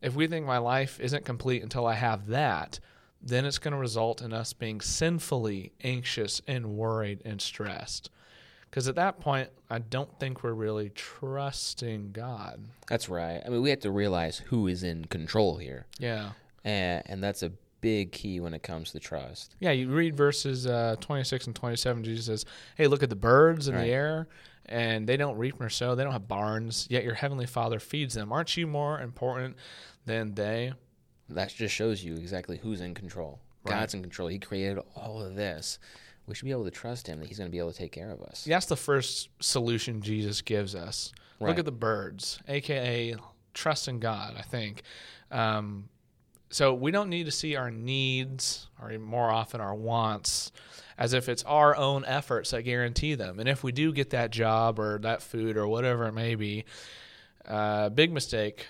if 0.00 0.14
we 0.14 0.26
think 0.26 0.46
my 0.46 0.58
life 0.58 1.00
isn't 1.00 1.24
complete 1.24 1.62
until 1.62 1.86
I 1.86 1.94
have 1.94 2.26
that, 2.28 2.78
then 3.22 3.44
it's 3.44 3.58
going 3.58 3.72
to 3.72 3.78
result 3.78 4.20
in 4.20 4.32
us 4.32 4.52
being 4.52 4.80
sinfully 4.80 5.72
anxious 5.82 6.42
and 6.46 6.76
worried 6.76 7.22
and 7.24 7.40
stressed. 7.40 8.10
Because 8.68 8.88
at 8.88 8.96
that 8.96 9.20
point, 9.20 9.50
I 9.68 9.78
don't 9.78 10.18
think 10.18 10.42
we're 10.42 10.54
really 10.54 10.90
trusting 10.90 12.12
God. 12.12 12.64
that's 12.88 13.08
right. 13.08 13.42
I 13.44 13.48
mean, 13.48 13.62
we 13.62 13.70
have 13.70 13.80
to 13.80 13.90
realize 13.90 14.38
who 14.38 14.66
is 14.66 14.82
in 14.82 15.04
control 15.04 15.58
here. 15.58 15.86
Yeah. 15.98 16.30
And, 16.64 17.02
and 17.06 17.22
that's 17.22 17.42
a 17.42 17.52
big 17.80 18.12
key 18.12 18.40
when 18.40 18.54
it 18.54 18.62
comes 18.62 18.92
to 18.92 19.00
trust. 19.00 19.56
Yeah, 19.58 19.72
you 19.72 19.90
read 19.90 20.16
verses 20.16 20.66
uh, 20.66 20.96
26 21.00 21.48
and 21.48 21.56
27. 21.56 22.04
Jesus 22.04 22.26
says, 22.26 22.44
Hey, 22.76 22.86
look 22.86 23.02
at 23.02 23.10
the 23.10 23.16
birds 23.16 23.68
in 23.68 23.74
Right. 23.74 23.86
the 23.86 23.92
air, 23.92 24.28
and 24.66 25.06
they 25.06 25.16
don't 25.16 25.36
reap 25.36 25.58
nor 25.58 25.68
sow. 25.68 25.94
They 25.94 26.04
don't 26.04 26.12
have 26.12 26.28
barns, 26.28 26.86
yet 26.88 27.02
your 27.04 27.14
heavenly 27.14 27.46
Father 27.46 27.80
feeds 27.80 28.14
them. 28.14 28.32
Aren't 28.32 28.56
you 28.56 28.66
more 28.66 29.00
important 29.00 29.56
than 30.06 30.34
they? 30.34 30.72
That 31.28 31.48
just 31.48 31.74
shows 31.74 32.04
you 32.04 32.14
exactly 32.14 32.58
who's 32.58 32.80
in 32.80 32.94
control. 32.94 33.40
Right. 33.64 33.74
God's 33.80 33.94
in 33.94 34.02
control. 34.02 34.28
He 34.28 34.38
created 34.38 34.78
all 34.96 35.20
of 35.22 35.34
this. 35.34 35.78
We 36.26 36.34
should 36.34 36.44
be 36.44 36.50
able 36.52 36.64
to 36.64 36.70
trust 36.70 37.06
Him 37.08 37.18
that 37.18 37.26
He's 37.26 37.38
going 37.38 37.48
to 37.48 37.52
be 37.52 37.58
able 37.58 37.72
to 37.72 37.78
take 37.78 37.92
care 37.92 38.10
of 38.10 38.22
us. 38.22 38.44
That's 38.46 38.66
the 38.66 38.76
first 38.76 39.28
solution 39.40 40.00
Jesus 40.02 40.40
gives 40.42 40.74
us. 40.74 41.12
Look 41.40 41.58
at 41.58 41.64
the 41.64 41.72
birds, 41.72 42.38
aka 42.46 43.16
trust 43.54 43.88
in 43.88 43.98
God, 43.98 44.36
I 44.38 44.42
think. 44.42 44.82
Um, 45.32 45.88
so 46.52 46.72
we 46.74 46.90
don't 46.90 47.08
need 47.08 47.24
to 47.24 47.32
see 47.32 47.56
our 47.56 47.70
needs, 47.70 48.68
or 48.80 48.90
even 48.92 49.02
more 49.04 49.30
often 49.30 49.60
our 49.60 49.74
wants, 49.74 50.52
as 50.98 51.14
if 51.14 51.28
it's 51.28 51.42
our 51.44 51.74
own 51.74 52.04
efforts 52.04 52.50
that 52.50 52.62
guarantee 52.62 53.14
them. 53.14 53.40
And 53.40 53.48
if 53.48 53.64
we 53.64 53.72
do 53.72 53.92
get 53.92 54.10
that 54.10 54.30
job 54.30 54.78
or 54.78 54.98
that 54.98 55.22
food 55.22 55.56
or 55.56 55.66
whatever 55.66 56.06
it 56.06 56.12
may 56.12 56.34
be, 56.34 56.64
uh, 57.46 57.88
big 57.88 58.12
mistake. 58.12 58.66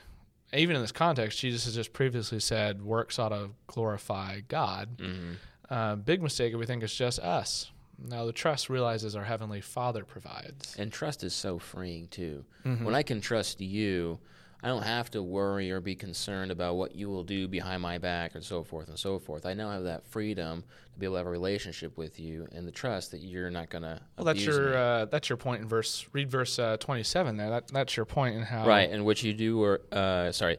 Even 0.54 0.76
in 0.76 0.82
this 0.82 0.92
context, 0.92 1.38
Jesus 1.38 1.64
has 1.64 1.74
just 1.74 1.92
previously 1.92 2.38
said 2.38 2.82
works 2.82 3.18
ought 3.18 3.30
to 3.30 3.50
glorify 3.66 4.40
God. 4.40 4.96
Mhm. 4.98 5.36
Uh, 5.68 5.96
big 5.96 6.22
mistake 6.22 6.52
if 6.52 6.58
we 6.58 6.66
think 6.66 6.82
it's 6.82 6.94
just 6.94 7.18
us. 7.18 7.70
Now, 7.98 8.24
the 8.26 8.32
trust 8.32 8.68
realizes 8.68 9.16
our 9.16 9.24
Heavenly 9.24 9.60
Father 9.60 10.04
provides. 10.04 10.74
And 10.78 10.92
trust 10.92 11.22
is 11.24 11.34
so 11.34 11.58
freeing 11.58 12.08
too. 12.08 12.44
Mm-hmm. 12.64 12.84
When 12.84 12.94
I 12.94 13.02
can 13.02 13.20
trust 13.20 13.60
you, 13.60 14.18
I 14.62 14.68
don't 14.68 14.84
have 14.84 15.10
to 15.12 15.22
worry 15.22 15.72
or 15.72 15.80
be 15.80 15.96
concerned 15.96 16.52
about 16.52 16.76
what 16.76 16.94
you 16.94 17.08
will 17.08 17.24
do 17.24 17.48
behind 17.48 17.82
my 17.82 17.98
back 17.98 18.36
and 18.36 18.44
so 18.44 18.62
forth 18.62 18.88
and 18.88 18.98
so 18.98 19.18
forth. 19.18 19.44
I 19.44 19.54
now 19.54 19.70
have 19.70 19.84
that 19.84 20.06
freedom 20.06 20.62
to 20.92 20.98
be 21.00 21.06
able 21.06 21.14
to 21.14 21.18
have 21.18 21.26
a 21.26 21.30
relationship 21.30 21.98
with 21.98 22.20
you 22.20 22.46
and 22.52 22.66
the 22.66 22.70
trust 22.70 23.10
that 23.10 23.18
you're 23.18 23.50
not 23.50 23.70
going 23.70 23.82
to 23.82 24.00
Well, 24.16 24.24
that's 24.24 24.44
your 24.44 24.76
uh, 24.76 25.04
that's 25.06 25.28
your 25.28 25.36
point 25.36 25.62
in 25.62 25.68
verse. 25.68 26.06
Read 26.12 26.30
verse 26.30 26.58
uh, 26.58 26.76
twenty-seven 26.76 27.36
there. 27.36 27.50
That, 27.50 27.68
that's 27.68 27.96
your 27.96 28.06
point 28.06 28.36
in 28.36 28.42
how 28.42 28.66
right, 28.66 28.88
and 28.88 29.04
which 29.04 29.24
you 29.24 29.34
do, 29.34 29.60
or 29.60 29.80
uh, 29.90 30.30
sorry, 30.30 30.58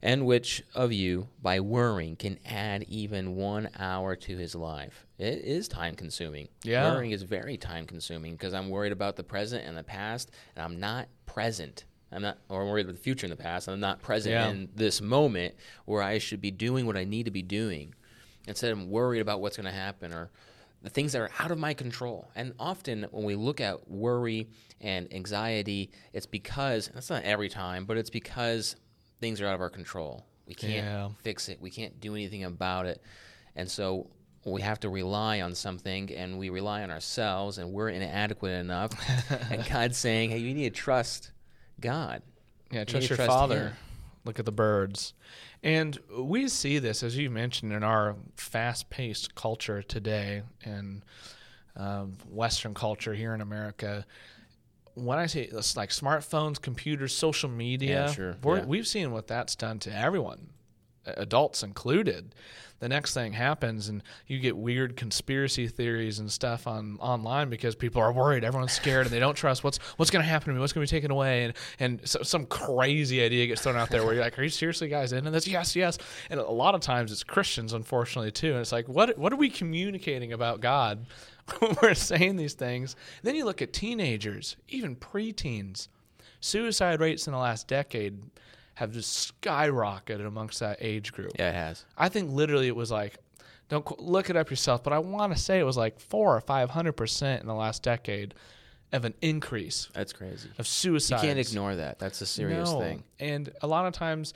and 0.00 0.26
which 0.26 0.62
of 0.74 0.92
you 0.92 1.28
by 1.42 1.58
worrying 1.58 2.14
can 2.14 2.38
add 2.46 2.84
even 2.88 3.34
one 3.34 3.68
hour 3.78 4.14
to 4.14 4.36
his 4.36 4.54
life. 4.54 5.06
It 5.18 5.44
is 5.44 5.66
time 5.66 5.96
consuming. 5.96 6.48
Yeah. 6.62 6.92
worrying 6.92 7.10
is 7.10 7.24
very 7.24 7.56
time 7.56 7.86
consuming 7.86 8.32
because 8.32 8.54
I'm 8.54 8.70
worried 8.70 8.92
about 8.92 9.16
the 9.16 9.24
present 9.24 9.66
and 9.66 9.76
the 9.76 9.82
past, 9.82 10.30
and 10.54 10.64
I'm 10.64 10.78
not 10.78 11.08
present 11.26 11.84
I'm 12.12 12.22
not, 12.22 12.38
or 12.48 12.62
I'm 12.62 12.68
worried 12.68 12.86
about 12.86 12.96
the 12.96 13.02
future 13.02 13.26
in 13.26 13.30
the 13.30 13.36
past. 13.36 13.68
I'm 13.68 13.80
not 13.80 14.02
present 14.02 14.32
Yeah. 14.32 14.48
in 14.50 14.68
this 14.74 15.00
moment 15.00 15.54
where 15.84 16.02
I 16.02 16.18
should 16.18 16.40
be 16.40 16.50
doing 16.50 16.86
what 16.86 16.96
I 16.96 17.04
need 17.04 17.24
to 17.24 17.30
be 17.30 17.42
doing. 17.42 17.94
Instead, 18.48 18.72
I'm 18.72 18.90
worried 18.90 19.20
about 19.20 19.40
what's 19.40 19.56
going 19.56 19.66
to 19.66 19.72
happen 19.72 20.12
or 20.12 20.30
the 20.82 20.90
things 20.90 21.12
that 21.12 21.20
are 21.20 21.30
out 21.38 21.50
of 21.50 21.58
my 21.58 21.74
control. 21.74 22.30
And 22.34 22.54
often, 22.58 23.06
when 23.10 23.24
we 23.24 23.34
look 23.36 23.60
at 23.60 23.88
worry 23.88 24.48
and 24.80 25.12
anxiety, 25.12 25.90
it's 26.12 26.26
because 26.26 26.90
that's 26.94 27.10
not 27.10 27.22
every 27.22 27.48
time, 27.48 27.84
but 27.84 27.96
it's 27.96 28.10
because 28.10 28.76
things 29.20 29.40
are 29.40 29.46
out 29.46 29.54
of 29.54 29.60
our 29.60 29.70
control. 29.70 30.24
We 30.46 30.54
can't 30.54 30.72
Yeah. 30.84 31.10
fix 31.22 31.48
it. 31.48 31.60
We 31.60 31.70
can't 31.70 32.00
do 32.00 32.14
anything 32.14 32.42
about 32.44 32.86
it. 32.86 33.00
And 33.54 33.70
so 33.70 34.10
we 34.44 34.62
have 34.62 34.80
to 34.80 34.88
rely 34.88 35.42
on 35.42 35.54
something 35.54 36.10
and 36.14 36.38
we 36.38 36.48
rely 36.48 36.82
on 36.82 36.90
ourselves 36.90 37.58
and 37.58 37.72
we're 37.72 37.90
inadequate 37.90 38.52
enough. 38.58 38.90
and 39.50 39.64
God's 39.68 39.98
saying, 39.98 40.30
hey, 40.30 40.38
you 40.38 40.54
need 40.54 40.74
to 40.74 40.80
trust 40.80 41.30
God. 41.80 42.22
Yeah, 42.70 42.84
trust 42.84 43.06
to 43.06 43.10
your 43.10 43.16
trust 43.16 43.30
father. 43.30 43.58
him. 43.68 43.72
Look 44.24 44.38
at 44.38 44.44
the 44.44 44.52
birds. 44.52 45.14
And 45.62 45.98
we 46.18 46.48
see 46.48 46.78
this, 46.78 47.02
as 47.02 47.16
you 47.16 47.30
mentioned, 47.30 47.72
in 47.72 47.82
our 47.82 48.16
fast 48.36 48.90
paced 48.90 49.34
culture 49.34 49.82
today 49.82 50.42
and 50.64 51.02
um, 51.76 52.16
Western 52.30 52.74
culture 52.74 53.14
here 53.14 53.34
in 53.34 53.40
America. 53.40 54.04
When 54.94 55.18
I 55.18 55.26
say 55.26 55.42
it's 55.42 55.76
like 55.76 55.90
smartphones, 55.90 56.60
computers, 56.60 57.14
social 57.14 57.48
media, 57.48 58.06
Yeah, 58.06 58.12
sure. 58.12 58.36
Yeah. 58.44 58.64
we've 58.64 58.86
seen 58.86 59.12
what 59.12 59.26
that's 59.26 59.54
done 59.56 59.78
to 59.80 59.94
everyone, 59.96 60.48
adults 61.06 61.62
included. 61.62 62.34
The 62.80 62.88
next 62.88 63.12
thing 63.12 63.34
happens, 63.34 63.90
and 63.90 64.02
you 64.26 64.38
get 64.38 64.56
weird 64.56 64.96
conspiracy 64.96 65.68
theories 65.68 66.18
and 66.18 66.32
stuff 66.32 66.66
on 66.66 66.96
online 66.98 67.50
because 67.50 67.74
people 67.74 68.00
are 68.00 68.10
worried, 68.10 68.42
everyone's 68.42 68.72
scared, 68.72 69.06
and 69.06 69.14
they 69.14 69.20
don't 69.20 69.34
trust 69.34 69.62
what's 69.62 69.76
what's 69.98 70.10
going 70.10 70.22
to 70.22 70.28
happen 70.28 70.48
to 70.48 70.54
me, 70.54 70.60
what's 70.60 70.72
going 70.72 70.86
to 70.86 70.90
be 70.90 70.96
taken 70.96 71.10
away, 71.10 71.44
and 71.44 71.54
and 71.78 72.08
so, 72.08 72.22
some 72.22 72.46
crazy 72.46 73.22
idea 73.22 73.46
gets 73.46 73.60
thrown 73.60 73.76
out 73.76 73.90
there 73.90 74.02
where 74.02 74.14
you're 74.14 74.22
like, 74.22 74.38
are 74.38 74.42
you 74.42 74.48
seriously 74.48 74.88
guys 74.88 75.12
into 75.12 75.30
this? 75.30 75.46
Yes, 75.46 75.76
yes. 75.76 75.98
And 76.30 76.40
a 76.40 76.50
lot 76.50 76.74
of 76.74 76.80
times 76.80 77.12
it's 77.12 77.22
Christians, 77.22 77.74
unfortunately, 77.74 78.32
too. 78.32 78.52
And 78.52 78.60
it's 78.60 78.72
like, 78.72 78.88
what 78.88 79.18
what 79.18 79.30
are 79.30 79.36
we 79.36 79.50
communicating 79.50 80.32
about 80.32 80.62
God 80.62 81.04
when 81.58 81.76
we're 81.82 81.92
saying 81.92 82.36
these 82.36 82.54
things? 82.54 82.96
then 83.22 83.34
you 83.34 83.44
look 83.44 83.60
at 83.60 83.74
teenagers, 83.74 84.56
even 84.68 84.96
preteens, 84.96 85.88
suicide 86.40 87.00
rates 87.00 87.26
in 87.26 87.34
the 87.34 87.38
last 87.38 87.68
decade 87.68 88.22
have 88.80 88.92
just 88.92 89.34
skyrocketed 89.42 90.26
amongst 90.26 90.58
that 90.60 90.78
age 90.80 91.12
group. 91.12 91.32
Yeah, 91.38 91.50
it 91.50 91.54
has. 91.54 91.84
I 91.98 92.08
think 92.08 92.32
literally 92.32 92.66
it 92.66 92.74
was 92.74 92.90
like, 92.90 93.18
don't 93.68 94.00
look 94.00 94.30
it 94.30 94.36
up 94.36 94.48
yourself, 94.48 94.82
but 94.82 94.94
I 94.94 94.98
want 94.98 95.34
to 95.36 95.38
say 95.38 95.58
it 95.60 95.64
was 95.64 95.76
like 95.76 96.00
four 96.00 96.34
or 96.34 96.40
five 96.40 96.70
hundred 96.70 96.92
percent 96.94 97.42
in 97.42 97.46
the 97.46 97.54
last 97.54 97.82
decade 97.82 98.32
of 98.92 99.04
an 99.04 99.12
increase 99.20 99.88
That's 99.92 100.14
crazy. 100.14 100.48
of 100.58 100.66
suicide. 100.66 101.16
You 101.22 101.28
can't 101.28 101.38
ignore 101.38 101.76
that. 101.76 101.98
That's 101.98 102.22
a 102.22 102.26
serious 102.26 102.70
No. 102.70 102.80
thing. 102.80 103.04
And 103.20 103.52
a 103.60 103.66
lot 103.66 103.84
of 103.86 103.92
times, 103.92 104.32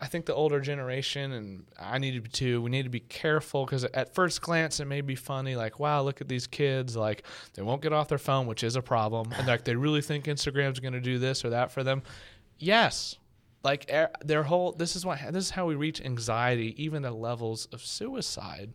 I 0.00 0.06
think 0.06 0.26
the 0.26 0.34
older 0.34 0.60
generation, 0.60 1.32
and 1.32 1.64
I 1.76 1.98
need 1.98 2.12
to 2.12 2.20
be 2.20 2.28
too, 2.30 2.62
we 2.62 2.70
need 2.70 2.84
to 2.84 2.88
be 2.88 3.00
careful 3.00 3.64
because 3.66 3.82
at 3.82 4.14
first 4.14 4.40
glance 4.40 4.78
it 4.78 4.84
may 4.84 5.00
be 5.00 5.16
funny, 5.16 5.56
like, 5.56 5.80
wow, 5.80 6.02
look 6.02 6.20
at 6.20 6.28
these 6.28 6.46
kids, 6.46 6.96
like 6.96 7.24
they 7.54 7.62
won't 7.62 7.82
get 7.82 7.92
off 7.92 8.06
their 8.06 8.16
phone, 8.16 8.46
which 8.46 8.62
is 8.62 8.76
a 8.76 8.80
problem, 8.82 9.32
and 9.36 9.48
like 9.48 9.64
they 9.64 9.74
really 9.74 10.02
think 10.02 10.26
Instagram's 10.26 10.78
going 10.78 10.92
to 10.94 11.00
do 11.00 11.18
this 11.18 11.44
or 11.44 11.50
that 11.50 11.72
for 11.72 11.82
them. 11.82 12.00
Yes, 12.60 13.16
like 13.64 13.90
their 14.24 14.42
whole 14.44 14.72
this 14.72 14.94
is 14.96 15.04
what 15.04 15.18
this 15.32 15.44
is 15.46 15.50
how 15.50 15.66
we 15.66 15.74
reach 15.74 16.00
anxiety, 16.00 16.74
even 16.82 17.04
at 17.04 17.14
levels 17.14 17.66
of 17.72 17.80
suicide. 17.82 18.72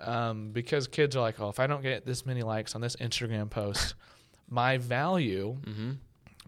Um, 0.00 0.50
because 0.50 0.88
kids 0.88 1.14
are 1.16 1.20
like, 1.20 1.38
oh, 1.40 1.48
if 1.48 1.60
I 1.60 1.66
don't 1.66 1.82
get 1.82 2.04
this 2.04 2.26
many 2.26 2.42
likes 2.42 2.74
on 2.74 2.80
this 2.80 2.96
Instagram 2.96 3.48
post, 3.50 3.94
my 4.48 4.78
value 4.78 5.56
hmm 5.64 5.92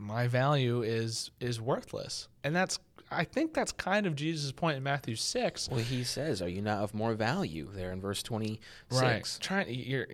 my 0.00 0.28
value 0.28 0.82
is 0.82 1.32
is 1.40 1.60
worthless 1.60 2.28
and 2.44 2.54
that's 2.54 2.78
i 3.10 3.24
think 3.24 3.52
that's 3.52 3.72
kind 3.72 4.06
of 4.06 4.14
jesus' 4.14 4.52
point 4.52 4.76
in 4.76 4.82
matthew 4.84 5.16
6 5.16 5.68
Well, 5.68 5.80
he 5.80 6.04
says, 6.04 6.40
"Are 6.40 6.48
you 6.48 6.62
not 6.62 6.78
of 6.84 6.94
more 6.94 7.14
value?" 7.14 7.68
There 7.74 7.90
in 7.90 8.00
verse 8.00 8.22
twenty 8.22 8.60
six. 8.90 9.02
right 9.02 9.38
trying 9.40 9.66
you're 9.74 10.06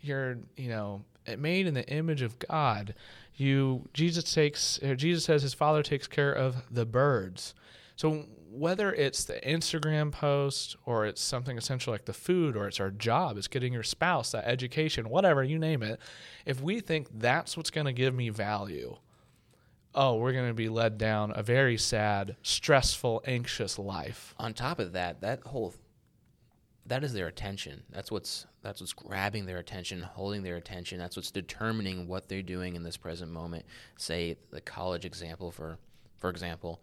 you're 0.00 0.38
you 0.56 0.70
know 0.70 1.04
made 1.36 1.66
in 1.66 1.74
the 1.74 1.86
image 1.90 2.22
of 2.22 2.38
god 2.38 2.94
you 3.36 3.88
jesus 3.92 4.32
takes 4.34 4.82
or 4.82 4.96
jesus 4.96 5.24
says 5.24 5.42
his 5.42 5.54
father 5.54 5.82
takes 5.82 6.06
care 6.06 6.32
of 6.32 6.56
the 6.70 6.86
birds. 6.86 7.54
So 7.96 8.26
whether 8.50 8.92
it's 8.92 9.24
the 9.24 9.40
instagram 9.40 10.12
post 10.12 10.76
or 10.86 11.06
it's 11.06 11.20
something 11.20 11.58
essential 11.58 11.92
like 11.92 12.06
the 12.06 12.12
food 12.12 12.56
or 12.56 12.66
it's 12.66 12.80
our 12.80 12.90
job 12.90 13.36
it's 13.36 13.48
getting 13.48 13.72
your 13.72 13.82
spouse 13.82 14.32
that 14.32 14.46
education 14.46 15.10
whatever 15.10 15.44
you 15.44 15.58
name 15.58 15.82
it 15.82 16.00
if 16.46 16.60
we 16.62 16.80
think 16.80 17.06
that's 17.18 17.56
what's 17.56 17.70
going 17.70 17.84
to 17.84 17.92
give 17.92 18.14
me 18.14 18.30
value 18.30 18.96
oh 19.94 20.14
we're 20.14 20.32
going 20.32 20.48
to 20.48 20.54
be 20.54 20.68
led 20.68 20.96
down 20.98 21.32
a 21.34 21.42
very 21.42 21.76
sad 21.76 22.36
stressful 22.42 23.22
anxious 23.26 23.78
life. 23.78 24.34
On 24.38 24.52
top 24.52 24.78
of 24.78 24.92
that, 24.92 25.20
that 25.22 25.42
whole 25.42 25.74
that 26.86 27.02
is 27.04 27.12
their 27.12 27.26
attention. 27.26 27.82
That's 27.90 28.10
what's 28.10 28.46
that's 28.62 28.80
what's 28.80 28.92
grabbing 28.92 29.46
their 29.46 29.58
attention, 29.58 30.02
holding 30.02 30.42
their 30.42 30.56
attention. 30.56 30.98
That's 30.98 31.16
what's 31.16 31.30
determining 31.30 32.06
what 32.08 32.28
they're 32.28 32.42
doing 32.42 32.76
in 32.76 32.82
this 32.82 32.96
present 32.96 33.30
moment. 33.30 33.66
Say 33.96 34.36
the 34.50 34.60
college 34.60 35.04
example 35.04 35.50
for 35.50 35.78
for 36.18 36.30
example, 36.30 36.82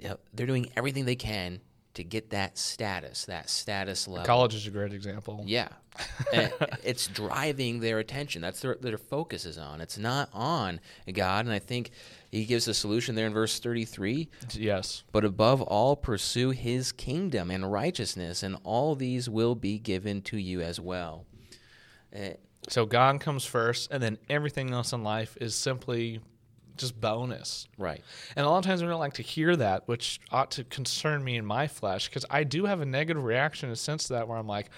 you 0.00 0.08
know, 0.08 0.18
they're 0.32 0.46
doing 0.46 0.70
everything 0.76 1.04
they 1.04 1.16
can 1.16 1.60
to 1.94 2.02
get 2.04 2.30
that 2.30 2.56
status, 2.56 3.24
that 3.26 3.50
status 3.50 4.08
level. 4.08 4.24
college 4.26 4.54
is 4.54 4.66
a 4.66 4.70
great 4.70 4.92
example 4.92 5.42
Yeah, 5.46 5.68
And 6.32 6.52
it's 6.82 7.06
driving 7.06 7.80
their 7.80 7.98
attention. 7.98 8.40
That's 8.42 8.60
their 8.60 8.76
their 8.80 8.96
focus 8.98 9.44
is 9.44 9.58
on. 9.58 9.80
It's 9.82 9.98
not 9.98 10.30
on 10.32 10.80
God. 11.12 11.44
And 11.44 11.54
I 11.54 11.58
think 11.58 11.90
He 12.30 12.44
gives 12.46 12.66
a 12.68 12.72
solution 12.74 13.14
there 13.14 13.26
in 13.26 13.34
verse 13.34 13.58
thirty 13.60 13.84
three. 13.84 14.28
yes 14.52 15.04
But 15.12 15.24
above 15.24 15.60
all, 15.60 15.94
pursue 15.96 16.50
His 16.50 16.92
kingdom 16.92 17.50
and 17.50 17.70
righteousness, 17.70 18.42
and 18.42 18.56
all 18.64 18.94
these 18.94 19.28
will 19.28 19.54
be 19.54 19.78
given 19.78 20.22
to 20.22 20.38
you 20.38 20.62
as 20.62 20.80
well. 20.80 21.26
Eh, 22.12 22.34
So 22.68 22.86
God 22.86 23.20
comes 23.20 23.44
first, 23.44 23.90
and 23.90 24.02
then 24.02 24.16
everything 24.30 24.70
else 24.70 24.92
in 24.94 25.02
life 25.02 25.36
is 25.40 25.54
simply 25.54 26.20
just 26.76 27.00
bonus. 27.00 27.68
right. 27.78 28.02
And 28.36 28.44
a 28.46 28.48
lot 28.48 28.58
of 28.58 28.64
times 28.64 28.82
we 28.82 28.88
don't 28.88 29.00
like 29.00 29.14
to 29.14 29.22
hear 29.22 29.54
that, 29.56 29.86
which 29.88 30.20
ought 30.30 30.50
to 30.52 30.64
concern 30.64 31.22
me 31.22 31.36
in 31.36 31.44
my 31.46 31.66
flesh, 31.68 32.08
because 32.08 32.24
I 32.30 32.44
do 32.44 32.64
have 32.66 32.80
a 32.80 32.86
negative 32.86 33.22
reaction 33.24 33.68
in 33.68 33.72
a 33.72 33.76
sense 33.76 34.04
to 34.08 34.14
that 34.14 34.28
where 34.28 34.38
I'm 34.38 34.46
like, 34.46 34.70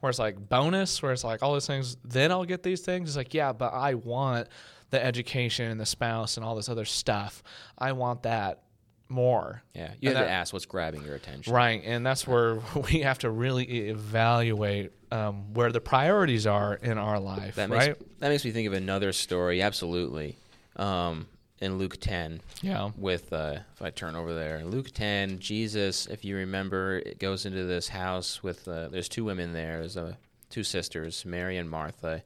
where 0.00 0.10
it's 0.10 0.18
like 0.18 0.48
bonus, 0.48 1.02
where 1.02 1.12
it's 1.12 1.24
like 1.24 1.42
all 1.42 1.54
these 1.54 1.66
things, 1.66 1.96
then 2.04 2.32
I'll 2.32 2.44
get 2.44 2.62
these 2.62 2.80
things. 2.80 3.10
It's 3.10 3.16
like, 3.16 3.34
yeah, 3.34 3.52
but 3.52 3.72
I 3.72 3.94
want 3.94 4.48
the 4.90 5.02
education 5.04 5.70
and 5.70 5.80
the 5.80 5.86
spouse 5.86 6.36
and 6.36 6.44
all 6.44 6.54
this 6.56 6.68
other 6.68 6.84
stuff. 6.84 7.42
I 7.78 7.92
want 7.92 8.24
that 8.24 8.62
more. 9.08 9.62
Yeah, 9.74 9.92
you 10.00 10.08
And 10.08 10.18
have 10.18 10.26
to 10.26 10.32
ask 10.32 10.52
what's 10.52 10.66
grabbing 10.66 11.04
your 11.04 11.14
attention. 11.14 11.52
Right, 11.52 11.82
and 11.84 12.04
that's 12.04 12.26
where 12.26 12.60
we 12.92 13.00
have 13.00 13.18
to 13.20 13.30
really 13.30 13.88
evaluate 13.90 14.92
um, 15.12 15.52
where 15.54 15.70
the 15.70 15.80
priorities 15.80 16.46
are 16.46 16.74
in 16.74 16.96
our 16.98 17.20
life, 17.20 17.56
That 17.56 17.68
makes 17.70 17.86
right? 17.86 18.20
that 18.20 18.28
makes 18.30 18.44
me 18.44 18.50
think 18.50 18.66
of 18.66 18.72
another 18.72 19.12
story. 19.12 19.60
Absolutely, 19.62 20.36
um, 20.76 21.26
in 21.62 21.78
Luke 21.78 21.96
ten, 22.00 22.40
Yeah. 22.60 22.90
with 22.96 23.32
uh, 23.32 23.60
if 23.74 23.80
I 23.82 23.90
turn 23.90 24.16
over 24.16 24.34
there 24.34 24.64
Luke 24.64 24.90
10 24.92 25.38
Jesus 25.38 26.06
if 26.06 26.24
you 26.24 26.36
remember 26.36 26.98
it 26.98 27.18
goes 27.18 27.46
into 27.46 27.64
this 27.64 27.88
house 27.88 28.42
with 28.42 28.66
uh, 28.68 28.88
there's 28.88 29.08
two 29.08 29.24
women 29.24 29.52
there 29.52 29.78
there's 29.78 29.96
uh, 29.96 30.14
two 30.50 30.64
sisters 30.64 31.24
Mary 31.24 31.56
and 31.58 31.70
Martha 31.70 32.22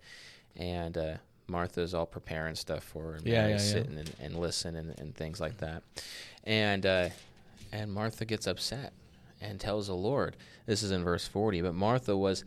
and 0.56 0.96
uh, 0.96 1.14
Martha's 1.48 1.92
all 1.94 2.06
preparing 2.06 2.54
stuff 2.54 2.82
for 2.82 3.12
her 3.12 3.18
Yeah, 3.24 3.42
yeah, 3.44 3.48
yeah. 3.48 3.58
sitting 3.58 3.98
and, 3.98 4.10
and 4.20 4.36
listen 4.38 4.74
and, 4.74 4.98
and 4.98 5.14
things 5.14 5.38
like 5.40 5.58
that 5.58 5.82
and 6.44 6.84
uh, 6.86 7.08
and 7.72 7.92
Martha 7.92 8.24
gets 8.24 8.46
upset 8.46 8.92
and 9.40 9.60
tells 9.60 9.86
the 9.88 9.94
Lord 9.94 10.34
this 10.64 10.82
is 10.82 10.90
in 10.92 11.04
verse 11.04 11.28
40 11.28 11.60
but 11.62 11.74
Martha 11.74 12.16
was 12.16 12.42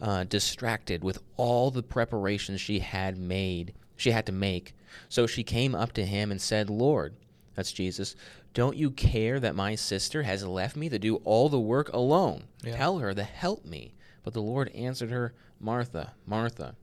uh, 0.00 0.24
distracted 0.24 1.04
with 1.04 1.20
all 1.36 1.70
the 1.70 1.82
preparations 1.82 2.60
she 2.60 2.80
had 2.80 3.16
made 3.16 3.72
she 3.96 4.10
had 4.10 4.26
to 4.26 4.32
make 4.32 4.74
so 5.08 5.26
she 5.26 5.42
came 5.42 5.74
up 5.74 5.92
to 5.92 6.04
him 6.04 6.30
and 6.30 6.40
said 6.40 6.68
lord 6.70 7.14
that's 7.54 7.72
jesus 7.72 8.14
don't 8.52 8.76
you 8.76 8.90
care 8.90 9.40
that 9.40 9.54
my 9.56 9.74
sister 9.74 10.22
has 10.22 10.44
left 10.46 10.76
me 10.76 10.88
to 10.88 10.98
do 10.98 11.16
all 11.24 11.48
the 11.48 11.60
work 11.60 11.92
alone 11.92 12.44
Yeah. 12.62 12.76
tell 12.76 12.98
her 12.98 13.12
to 13.14 13.22
help 13.24 13.64
me 13.64 13.94
but 14.22 14.32
the 14.32 14.42
lord 14.42 14.68
answered 14.74 15.10
her 15.10 15.34
martha 15.60 16.12
martha 16.26 16.74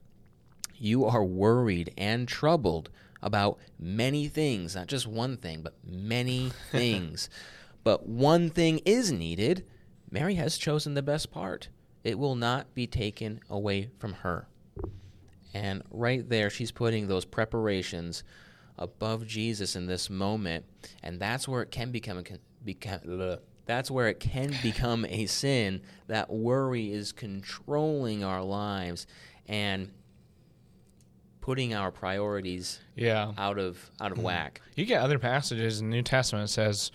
you 0.78 1.06
are 1.06 1.24
worried 1.24 1.94
and 1.96 2.28
troubled 2.28 2.90
about 3.22 3.60
many 3.78 4.28
things, 4.28 4.76
not 4.76 4.88
just 4.88 5.06
one 5.06 5.38
thing, 5.38 5.62
but 5.62 5.76
many 5.86 6.50
things. 6.72 7.30
But 7.84 8.08
one 8.08 8.50
thing 8.50 8.80
is 8.84 9.12
needed. 9.12 9.64
Mary 10.10 10.34
has 10.36 10.58
chosen 10.58 10.96
the 10.96 11.04
best 11.04 11.30
part. 11.30 11.70
It 12.04 12.18
will 12.18 12.34
not 12.34 12.74
be 12.74 12.88
taken 12.88 13.40
away 13.48 13.92
from 14.00 14.14
her. 14.14 14.48
And 15.54 15.84
right 15.92 16.28
there, 16.28 16.50
she's 16.50 16.72
putting 16.72 17.08
those 17.08 17.26
preparations 17.26 18.24
above 18.78 19.28
Jesus 19.28 19.76
in 19.76 19.86
this 19.86 20.10
moment, 20.10 20.66
and 21.04 21.20
that's 21.20 21.48
where 21.48 21.62
it 21.62 21.72
can 21.72 21.92
become 21.92 22.18
a 22.18 22.24
con- 22.24 22.40
become. 22.64 23.38
That's 23.66 23.92
where 23.92 24.08
it 24.08 24.20
can 24.20 24.54
become 24.64 25.06
a 25.06 25.26
sin. 25.28 25.82
That 26.08 26.30
worry 26.32 26.92
is 26.92 27.12
controlling 27.12 28.24
our 28.24 28.44
lives, 28.44 29.08
and 29.48 29.92
putting 31.42 31.74
our 31.74 31.92
priorities 31.92 32.80
Yeah. 32.96 33.34
out 33.38 33.58
of 33.58 33.90
out 34.00 34.12
of 34.12 34.20
mm. 34.20 34.24
whack. 34.24 34.62
You 34.76 34.86
get 34.86 35.02
other 35.02 35.20
passages 35.20 35.82
in 35.82 35.90
the 35.90 35.96
New 35.96 36.04
Testament 36.04 36.48
that 36.48 36.54
says 36.54 36.92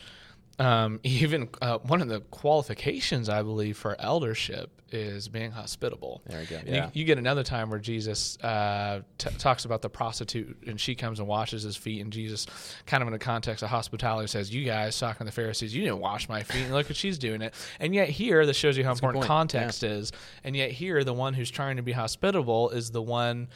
um, 0.58 1.00
even 1.04 1.48
uh, 1.60 1.78
one 1.78 2.02
of 2.02 2.08
the 2.08 2.20
qualifications, 2.20 3.28
I 3.28 3.42
believe, 3.42 3.76
for 3.76 4.00
eldership 4.00 4.70
is 4.92 5.28
being 5.28 5.50
hospitable. 5.50 6.22
There 6.26 6.40
we 6.40 6.46
go. 6.46 6.60
Yeah. 6.64 6.86
You, 6.86 7.00
you 7.00 7.04
get 7.04 7.18
another 7.18 7.42
time 7.42 7.70
where 7.70 7.78
Jesus 7.78 8.38
uh, 8.38 9.02
t- 9.18 9.30
talks 9.38 9.64
about 9.64 9.82
the 9.82 9.88
prostitute, 9.88 10.56
and 10.66 10.80
she 10.80 10.94
comes 10.94 11.18
and 11.18 11.26
washes 11.28 11.62
his 11.62 11.76
feet, 11.76 12.00
and 12.00 12.12
Jesus, 12.12 12.46
kind 12.86 13.02
of 13.02 13.08
in 13.08 13.12
the 13.12 13.18
context 13.18 13.62
of 13.62 13.68
hospitality, 13.68 14.28
says, 14.28 14.54
"You 14.54 14.64
guys 14.64 14.98
talking 14.98 15.18
to 15.18 15.25
the 15.25 15.32
Pharisees, 15.32 15.75
you 15.75 15.82
didn't 15.82 15.98
wash 15.98 16.28
my 16.28 16.42
feet, 16.42 16.64
and 16.64 16.72
look 16.72 16.88
what 16.88 16.96
she's 16.96 17.18
doing 17.18 17.42
it." 17.42 17.54
And 17.80 17.94
yet 17.94 18.08
here, 18.08 18.46
this 18.46 18.56
shows 18.56 18.76
you 18.78 18.84
how 18.84 18.94
good 18.94 18.98
important 18.98 19.25
context 19.25 19.82
is. 19.82 20.12
And 20.44 20.56
yet 20.56 20.70
here, 20.70 21.02
the 21.04 21.14
one 21.14 21.34
who's 21.34 21.50
trying 21.50 21.76
to 21.76 21.82
be 21.82 21.92
hospitable 21.92 22.70
is 22.70 22.90
the 22.90 23.02
one. 23.02 23.48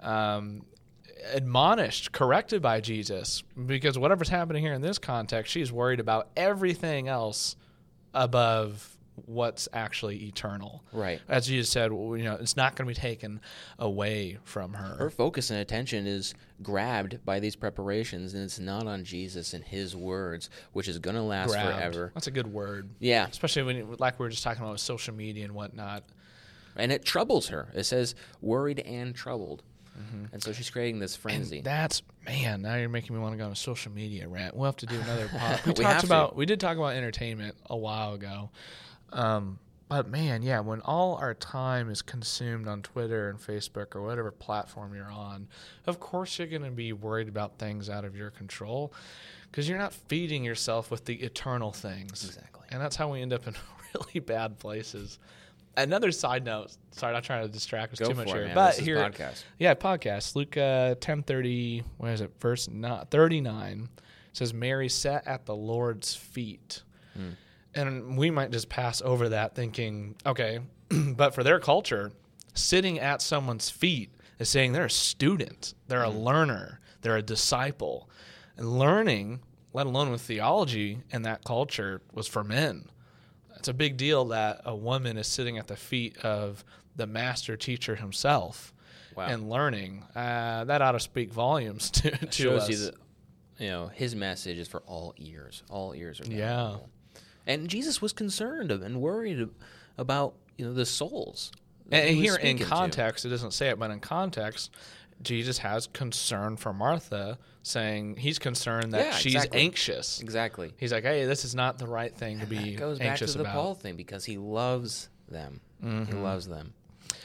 Um, 0.00 0.62
admonished, 1.32 2.12
corrected 2.12 2.62
by 2.62 2.80
Jesus, 2.80 3.42
because 3.66 3.98
whatever's 3.98 4.28
happening 4.28 4.62
here 4.62 4.74
in 4.74 4.82
this 4.82 4.98
context, 4.98 5.52
she's 5.52 5.72
worried 5.72 6.00
about 6.00 6.28
everything 6.36 7.08
else 7.08 7.56
above 8.14 8.92
what's 9.24 9.66
actually 9.72 10.24
eternal. 10.26 10.84
Right. 10.92 11.20
As 11.26 11.46
Jesus 11.46 11.70
said, 11.70 11.90
you 11.90 12.18
know, 12.22 12.36
it's 12.38 12.54
not 12.56 12.76
going 12.76 12.86
to 12.86 12.94
be 12.94 13.00
taken 13.00 13.40
away 13.78 14.36
from 14.44 14.74
her. 14.74 14.96
Her 14.96 15.08
focus 15.10 15.50
and 15.50 15.58
attention 15.60 16.06
is 16.06 16.34
grabbed 16.62 17.24
by 17.24 17.40
these 17.40 17.56
preparations, 17.56 18.34
and 18.34 18.42
it's 18.42 18.58
not 18.58 18.86
on 18.86 19.04
Jesus 19.04 19.54
and 19.54 19.64
His 19.64 19.96
words, 19.96 20.50
which 20.72 20.86
is 20.86 20.98
going 20.98 21.16
to 21.16 21.22
last 21.22 21.48
Grabbed. 21.50 21.76
forever. 21.76 22.10
That's 22.14 22.26
a 22.26 22.30
good 22.30 22.52
word. 22.52 22.90
Yeah, 22.98 23.26
Especially 23.26 23.62
when, 23.62 23.76
you- 23.76 23.96
like 23.98 24.18
we 24.18 24.24
were 24.24 24.30
just 24.30 24.42
talking 24.44 24.62
about 24.62 24.72
with 24.72 24.80
social 24.82 25.14
media 25.14 25.44
and 25.44 25.54
whatnot. 25.54 26.04
and 26.76 26.92
it 26.92 27.02
troubles 27.06 27.48
her. 27.48 27.68
It 27.74 27.84
says 27.84 28.14
worried 28.42 28.80
and 28.80 29.14
troubled, 29.14 29.62
and 30.32 30.42
so 30.42 30.52
she's 30.52 30.70
creating 30.70 30.98
this 30.98 31.16
frenzy. 31.16 31.60
That's 31.60 32.02
man. 32.24 32.62
Now 32.62 32.76
you're 32.76 32.88
making 32.88 33.14
me 33.16 33.22
want 33.22 33.32
to 33.34 33.38
go 33.38 33.46
on 33.46 33.52
a 33.52 33.56
social 33.56 33.92
media 33.92 34.28
rant. 34.28 34.56
We'll 34.56 34.66
have 34.66 34.76
to 34.78 34.86
do 34.86 34.98
another. 35.00 35.28
Pod. 35.36 35.60
We, 35.64 35.70
We 35.70 35.74
talked 35.74 35.86
have 35.88 36.00
to. 36.02 36.06
about. 36.06 36.36
We 36.36 36.46
did 36.46 36.60
talk 36.60 36.76
about 36.76 36.94
entertainment 36.94 37.56
a 37.70 37.76
while 37.76 38.14
ago, 38.14 38.50
um, 39.12 39.58
but 39.88 40.08
man, 40.08 40.42
yeah, 40.42 40.60
when 40.60 40.80
all 40.80 41.14
our 41.16 41.34
time 41.34 41.90
is 41.90 42.02
consumed 42.02 42.66
on 42.68 42.82
Twitter 42.82 43.28
and 43.30 43.38
Facebook 43.38 43.94
or 43.94 44.02
whatever 44.02 44.30
platform 44.32 44.94
you're 44.94 45.10
on, 45.10 45.48
of 45.86 46.00
course 46.00 46.38
you're 46.38 46.48
going 46.48 46.64
to 46.64 46.70
be 46.70 46.92
worried 46.92 47.28
about 47.28 47.58
things 47.58 47.88
out 47.88 48.04
of 48.04 48.16
your 48.16 48.30
control 48.30 48.92
because 49.50 49.68
you're 49.68 49.78
not 49.78 49.92
feeding 49.94 50.42
yourself 50.44 50.90
with 50.90 51.04
the 51.04 51.14
eternal 51.22 51.70
things. 51.72 52.24
Exactly. 52.24 52.66
and 52.70 52.80
that's 52.80 52.96
how 52.96 53.12
we 53.12 53.22
end 53.22 53.32
up 53.32 53.46
in 53.46 53.54
really 53.94 54.18
bad 54.20 54.58
places. 54.58 55.18
Another 55.76 56.10
side 56.12 56.44
note. 56.44 56.76
Sorry, 56.92 57.12
not 57.12 57.24
trying 57.24 57.42
to 57.46 57.48
distract 57.52 57.92
us 57.94 57.98
Go 57.98 58.08
too 58.08 58.14
much 58.14 58.28
it, 58.28 58.34
here, 58.34 58.44
man. 58.46 58.54
but 58.54 58.70
This 58.70 58.78
is 58.80 58.86
here, 58.86 58.96
podcast. 58.96 59.44
yeah, 59.58 59.74
podcast. 59.74 60.34
Luke 60.36 60.56
uh, 60.56 60.94
ten 61.00 61.22
thirty. 61.22 61.84
What 61.98 62.10
is 62.12 62.20
it? 62.20 62.32
Verse 62.40 62.68
not 62.68 63.10
thirty 63.10 63.40
nine 63.40 63.88
says 64.32 64.52
Mary 64.54 64.88
sat 64.88 65.26
at 65.26 65.46
the 65.46 65.56
Lord's 65.56 66.14
feet, 66.14 66.82
Hmm. 67.14 67.30
and 67.74 68.18
we 68.18 68.30
might 68.30 68.50
just 68.50 68.68
pass 68.68 69.00
over 69.02 69.30
that 69.30 69.54
thinking, 69.54 70.14
okay, 70.26 70.60
but 70.90 71.34
for 71.34 71.42
their 71.42 71.58
culture, 71.58 72.12
sitting 72.54 72.98
at 73.00 73.22
someone's 73.22 73.70
feet 73.70 74.10
is 74.38 74.48
saying 74.50 74.72
they're 74.72 74.84
a 74.86 74.90
student, 74.90 75.72
they're 75.88 76.04
Hmm. 76.04 76.16
a 76.16 76.20
learner, 76.20 76.80
they're 77.02 77.16
a 77.16 77.22
disciple, 77.22 78.08
and 78.58 78.78
learning, 78.78 79.40
let 79.72 79.86
alone 79.86 80.10
with 80.10 80.20
theology 80.22 80.98
in 81.10 81.22
that 81.22 81.44
culture, 81.44 82.02
was 82.12 82.26
for 82.26 82.44
men. 82.44 82.90
It's 83.66 83.68
a 83.68 83.74
big 83.74 83.96
deal 83.96 84.26
that 84.26 84.60
a 84.64 84.76
woman 84.76 85.16
is 85.18 85.26
sitting 85.26 85.58
at 85.58 85.66
the 85.66 85.74
feet 85.74 86.18
of 86.18 86.64
the 86.94 87.04
master 87.08 87.56
teacher 87.56 87.96
himself 87.96 88.72
Wow. 89.16 89.26
and 89.26 89.50
learning. 89.50 90.04
Uh, 90.14 90.62
that 90.66 90.80
ought 90.82 90.92
to 90.92 91.00
speak 91.00 91.32
volumes 91.32 91.90
to, 92.02 92.12
to 92.12 92.30
shows 92.30 92.62
us. 92.62 92.68
you 92.70 92.76
that 92.76 92.94
you 93.58 93.66
know 93.70 93.88
His 93.88 94.14
message 94.14 94.58
is 94.58 94.68
for 94.68 94.82
all 94.86 95.14
ears. 95.16 95.64
All 95.68 95.94
ears 95.94 96.20
are 96.20 96.26
Yeah. 96.26 96.76
And 97.44 97.66
Jesus 97.66 98.00
was 98.00 98.12
concerned 98.12 98.70
and 98.70 99.00
worried 99.00 99.48
about 99.98 100.34
you 100.56 100.64
know 100.64 100.72
the 100.72 100.86
souls. 100.86 101.50
and 101.90 102.08
he 102.08 102.22
here 102.22 102.34
in 102.34 102.38
speaking 102.40 102.58
to. 102.58 102.64
context, 102.66 103.24
it 103.24 103.30
doesn't 103.30 103.50
say 103.52 103.70
it, 103.70 103.80
but 103.80 103.90
in 103.90 103.98
context, 103.98 104.70
Jesus 105.22 105.58
has 105.58 105.86
concern 105.88 106.56
for 106.56 106.72
Martha, 106.72 107.38
saying 107.62 108.16
he's 108.16 108.38
concerned 108.38 108.92
that 108.92 109.04
Yeah, 109.06 109.10
she's 109.12 109.34
exactly. 109.34 109.60
anxious. 109.60 110.20
exactly. 110.20 110.72
He's 110.76 110.92
like, 110.92 111.04
hey, 111.04 111.24
this 111.24 111.44
is 111.44 111.54
not 111.54 111.78
the 111.78 111.86
right 111.86 112.14
thing 112.16 112.40
to 112.40 112.46
be 112.46 112.74
goes 112.76 112.98
back 112.98 113.06
to 113.06 113.10
anxious 113.24 113.34
the 113.34 113.40
about. 113.40 113.52
Paul 113.54 113.74
thing 113.74 113.96
because 113.96 114.24
he 114.24 114.38
loves 114.38 115.08
them. 115.28 115.60
He 115.80 115.86
Mhm. 115.86 116.22
loves 116.22 116.46
them. 116.46 116.74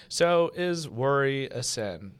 So 0.09 0.51
is 0.55 0.87
worry 0.89 1.45
a 1.47 1.63
sin? 1.63 2.13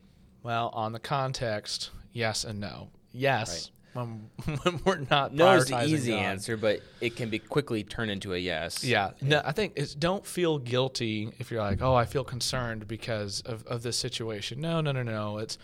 Well, 0.43 0.69
on 0.73 0.91
the 0.93 0.99
context, 0.99 1.91
yes 2.13 2.43
and 2.43 2.59
no. 2.59 2.89
Yes, 3.11 3.71
when, 3.93 4.29
when 4.63 4.79
we're 4.85 4.97
not 5.09 5.33
No 5.33 5.53
is 5.53 5.65
the 5.65 5.83
easy 5.85 6.11
God. 6.11 6.19
answer, 6.19 6.57
but 6.57 6.81
it 6.99 7.15
can 7.15 7.29
be 7.29 7.39
quickly 7.39 7.83
turned 7.83 8.11
into 8.11 8.33
a 8.33 8.37
yes. 8.37 8.83
Yeah, 8.83 9.11
no, 9.21 9.41
I 9.43 9.51
think 9.51 9.73
it's 9.75 9.93
don't 9.95 10.25
feel 10.25 10.57
guilty 10.57 11.31
if 11.39 11.51
you're 11.51 11.61
like, 11.61 11.81
oh, 11.81 11.93
I 11.93 12.05
feel 12.05 12.23
concerned 12.23 12.87
because 12.87 13.41
of, 13.41 13.65
of 13.67 13.83
this 13.83 13.97
situation. 13.97 14.61
No, 14.61 14.81
no, 14.81 14.91
no, 14.91 15.03
no. 15.03 15.37
It's 15.39 15.57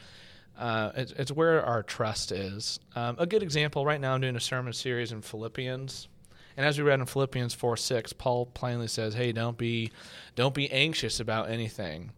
uh, 0.58 0.92
it's, 0.96 1.12
it's 1.14 1.32
where 1.32 1.64
our 1.64 1.84
trust 1.84 2.32
is. 2.32 2.80
Um, 2.96 3.16
a 3.20 3.28
good 3.28 3.44
example 3.44 3.86
right 3.86 4.02
now, 4.02 4.14
I'm 4.14 4.22
doing 4.22 4.36
a 4.36 4.40
sermon 4.40 4.74
series 4.74 5.12
in 5.12 5.22
Philippians, 5.22 6.08
and 6.58 6.66
as 6.66 6.80
we 6.80 6.84
read 6.84 7.00
in 7.00 7.06
Philippians 7.06 7.54
four 7.54 7.78
six, 7.78 8.12
Paul 8.14 8.48
plainly 8.48 8.88
says, 8.88 9.14
"Hey, 9.14 9.32
don't 9.32 9.58
be 9.58 9.92
don't 10.36 10.54
be 10.54 10.70
anxious 10.72 11.20
about 11.20 11.50
anything." 11.50 12.12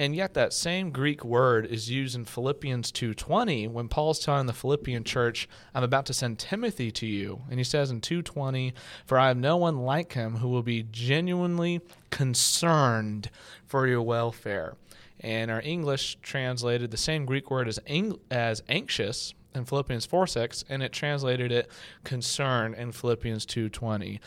And 0.00 0.16
yet 0.16 0.32
that 0.32 0.54
same 0.54 0.92
Greek 0.92 1.26
word 1.26 1.66
is 1.66 1.90
used 1.90 2.14
in 2.14 2.24
Philippians 2.24 2.90
2:20 2.90 3.68
when 3.68 3.88
Paul's 3.88 4.18
telling 4.18 4.46
the 4.46 4.54
Philippian 4.54 5.04
church, 5.04 5.46
"I'm 5.74 5.82
about 5.82 6.06
to 6.06 6.14
send 6.14 6.38
Timothy 6.38 6.90
to 6.92 7.06
you." 7.06 7.42
And 7.50 7.60
he 7.60 7.64
says 7.64 7.90
in 7.90 8.00
2:20, 8.00 8.72
"For 9.04 9.18
I 9.18 9.28
have 9.28 9.36
no 9.36 9.58
one 9.58 9.80
like 9.82 10.14
him 10.14 10.36
who 10.36 10.48
will 10.48 10.62
be 10.62 10.84
genuinely 10.84 11.82
concerned 12.08 13.28
for 13.66 13.86
your 13.86 14.00
welfare." 14.00 14.74
And 15.20 15.50
our 15.50 15.60
English 15.60 16.16
translated 16.22 16.92
the 16.92 16.96
same 16.96 17.26
Greek 17.26 17.50
word 17.50 17.68
as 17.68 17.78
ang- 17.86 18.18
as 18.30 18.62
anxious 18.70 19.34
in 19.54 19.66
Philippians 19.66 20.06
4:6 20.06 20.64
and 20.70 20.82
it 20.82 20.92
translated 20.92 21.52
it 21.52 21.70
concern 22.04 22.72
in 22.72 22.92
Philippians 22.92 23.44
2:20. 23.44 24.18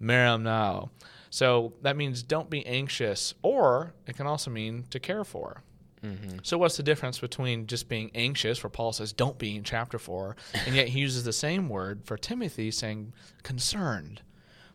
Merimnao. 0.00 0.90
So 1.36 1.74
that 1.82 1.98
means 1.98 2.22
don't 2.22 2.48
be 2.48 2.64
anxious, 2.64 3.34
or 3.42 3.92
it 4.06 4.16
can 4.16 4.26
also 4.26 4.50
mean 4.50 4.84
to 4.88 4.98
care 4.98 5.22
for. 5.22 5.62
Mm-hmm. 6.02 6.38
So 6.42 6.56
what's 6.56 6.78
the 6.78 6.82
difference 6.82 7.18
between 7.18 7.66
just 7.66 7.90
being 7.90 8.10
anxious, 8.14 8.62
where 8.64 8.70
Paul 8.70 8.94
says 8.94 9.12
don't 9.12 9.36
be 9.36 9.54
in 9.54 9.62
chapter 9.62 9.98
four, 9.98 10.34
and 10.64 10.74
yet 10.74 10.88
he 10.88 11.00
uses 11.00 11.24
the 11.24 11.34
same 11.34 11.68
word 11.68 12.00
for 12.06 12.16
Timothy, 12.16 12.70
saying 12.70 13.12
concerned? 13.42 14.22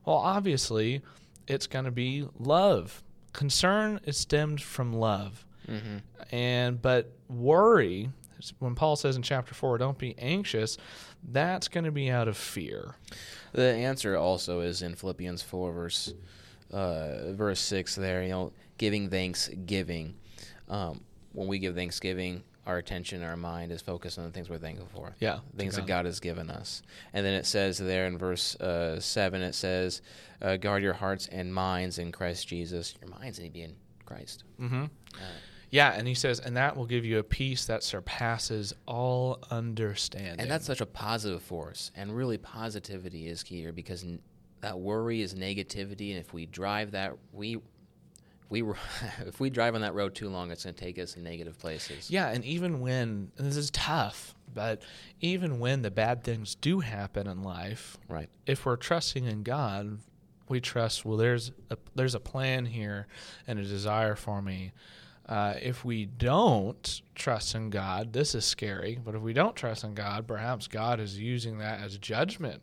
Well, 0.06 0.18
obviously, 0.18 1.02
it's 1.48 1.66
going 1.66 1.86
to 1.86 1.92
be 1.92 2.28
love. 2.38 3.02
Concern 3.34 4.00
is 4.04 4.18
stemmed 4.18 4.62
from 4.62 4.94
love, 4.94 5.44
Mm-hmm. 5.68 6.36
and 6.36 6.80
but 6.80 7.12
worry, 7.28 8.12
when 8.60 8.76
Paul 8.76 8.96
says 8.98 9.16
in 9.16 9.24
chapter 9.24 9.56
four, 9.56 9.80
don't 9.80 9.98
be 9.98 10.14
anxious, 10.20 10.78
that's 11.28 11.68
going 11.68 11.86
to 11.86 11.92
be 11.92 12.12
out 12.12 12.28
of 12.28 12.38
fear. 12.38 12.98
The 13.52 13.66
answer 13.66 14.16
also 14.16 14.60
is 14.62 14.84
in 14.84 14.94
Philippians 14.94 15.42
four 15.42 15.72
verse 15.72 16.14
uh, 16.72 17.34
verse 17.34 17.60
six. 17.60 17.96
There, 17.96 18.24
you 18.24 18.30
know, 18.30 18.54
giving 18.78 19.10
thanksgiving. 19.10 20.16
Um, 20.70 21.02
when 21.34 21.48
we 21.48 21.60
give 21.60 21.76
thanksgiving, 21.76 22.44
our 22.66 22.78
attention, 22.78 23.24
our 23.24 23.38
mind 23.38 23.72
is 23.72 23.82
focused 23.82 24.20
on 24.20 24.26
the 24.26 24.32
things 24.32 24.50
we're 24.50 24.58
thankful 24.58 24.88
for. 24.94 25.16
Yeah, 25.20 25.40
things 25.58 25.76
to 25.76 25.82
that 25.82 25.88
God 25.88 26.06
has 26.06 26.20
given 26.20 26.50
us. 26.50 26.82
And 27.14 27.26
then 27.26 27.34
it 27.34 27.46
says 27.46 27.78
there 27.78 28.06
in 28.08 28.18
verse 28.18 28.56
uh, 28.56 29.00
seven, 29.00 29.42
it 29.42 29.56
says, 29.56 30.02
uh, 30.42 30.58
"Guard 30.58 30.84
your 30.84 30.94
hearts 30.94 31.28
and 31.32 31.54
minds 31.54 31.98
in 32.00 32.12
Christ 32.12 32.48
Jesus." 32.48 32.96
Your 33.02 33.10
minds 33.10 33.40
need 33.40 33.48
to 33.48 33.54
be 33.54 33.62
in 33.62 33.76
Christ. 34.06 34.44
Mm-hmm. 34.60 34.84
Uh, 34.84 34.88
Yeah, 35.70 35.94
and 35.94 36.06
he 36.06 36.14
says, 36.16 36.42
and 36.42 36.58
that 36.58 36.76
will 36.76 36.86
give 36.86 37.06
you 37.06 37.20
a 37.20 37.24
peace 37.24 37.64
that 37.68 37.82
surpasses 37.82 38.74
all 38.86 39.40
understanding. 39.50 40.42
And 40.42 40.52
that's 40.52 40.66
such 40.66 40.82
a 40.82 40.86
positive 40.86 41.42
force. 41.42 41.92
And 41.96 42.14
really, 42.14 42.38
positivity 42.38 43.28
is 43.28 43.42
key 43.42 43.62
here 43.62 43.72
because 43.72 44.04
n- 44.04 44.20
that 44.62 44.80
worry 44.80 45.22
is 45.22 45.34
negativity. 45.36 46.12
And 46.12 46.20
if 46.20 46.34
we 46.34 46.46
drive 46.46 46.92
that, 46.92 47.14
we, 47.34 47.58
we, 48.50 48.64
if 49.26 49.40
we 49.40 49.50
drive 49.50 49.76
on 49.76 49.82
that 49.82 49.94
road 49.94 50.16
too 50.16 50.30
long, 50.30 50.52
it's 50.52 50.64
going 50.64 50.76
to 50.76 50.82
take 50.84 50.98
us 51.00 51.16
in 51.16 51.24
negative 51.24 51.58
places. 51.60 52.10
yeah, 52.10 52.30
and 52.30 52.44
even 52.46 52.80
when 52.80 53.32
and 53.38 53.48
this 53.48 53.58
is 53.58 53.70
tough, 53.72 54.36
but 54.54 54.82
even 55.22 55.60
when 55.60 55.82
the 55.82 55.92
bad 55.92 56.24
things 56.24 56.56
do 56.56 56.80
happen 56.82 57.28
in 57.28 57.44
life, 57.44 57.98
Right. 58.10 58.30
if 58.46 58.66
we're 58.66 58.76
trusting 58.76 59.26
in 59.26 59.44
God, 59.44 60.00
we 60.50 60.60
trust. 60.60 61.06
Well, 61.06 61.16
there's 61.18 61.52
a 61.70 61.78
there's 61.96 62.16
a 62.16 62.20
plan 62.20 62.66
here 62.66 63.08
and 63.48 63.58
a 63.58 63.64
desire 63.64 64.16
for 64.16 64.42
me. 64.42 64.74
Uh, 65.30 65.54
if 65.62 65.86
we 65.86 66.06
don't 66.06 67.02
trust 67.16 67.56
in 67.56 67.70
God, 67.70 68.12
this 68.12 68.36
is 68.36 68.44
scary. 68.44 69.00
But 69.02 69.16
if 69.16 69.22
we 69.22 69.32
don't 69.32 69.56
trust 69.56 69.86
in 69.86 69.94
God, 69.94 70.28
perhaps 70.28 70.68
God 70.68 71.00
is 71.00 71.18
using 71.18 71.60
that 71.60 71.80
as 71.80 71.98
judgment 71.98 72.62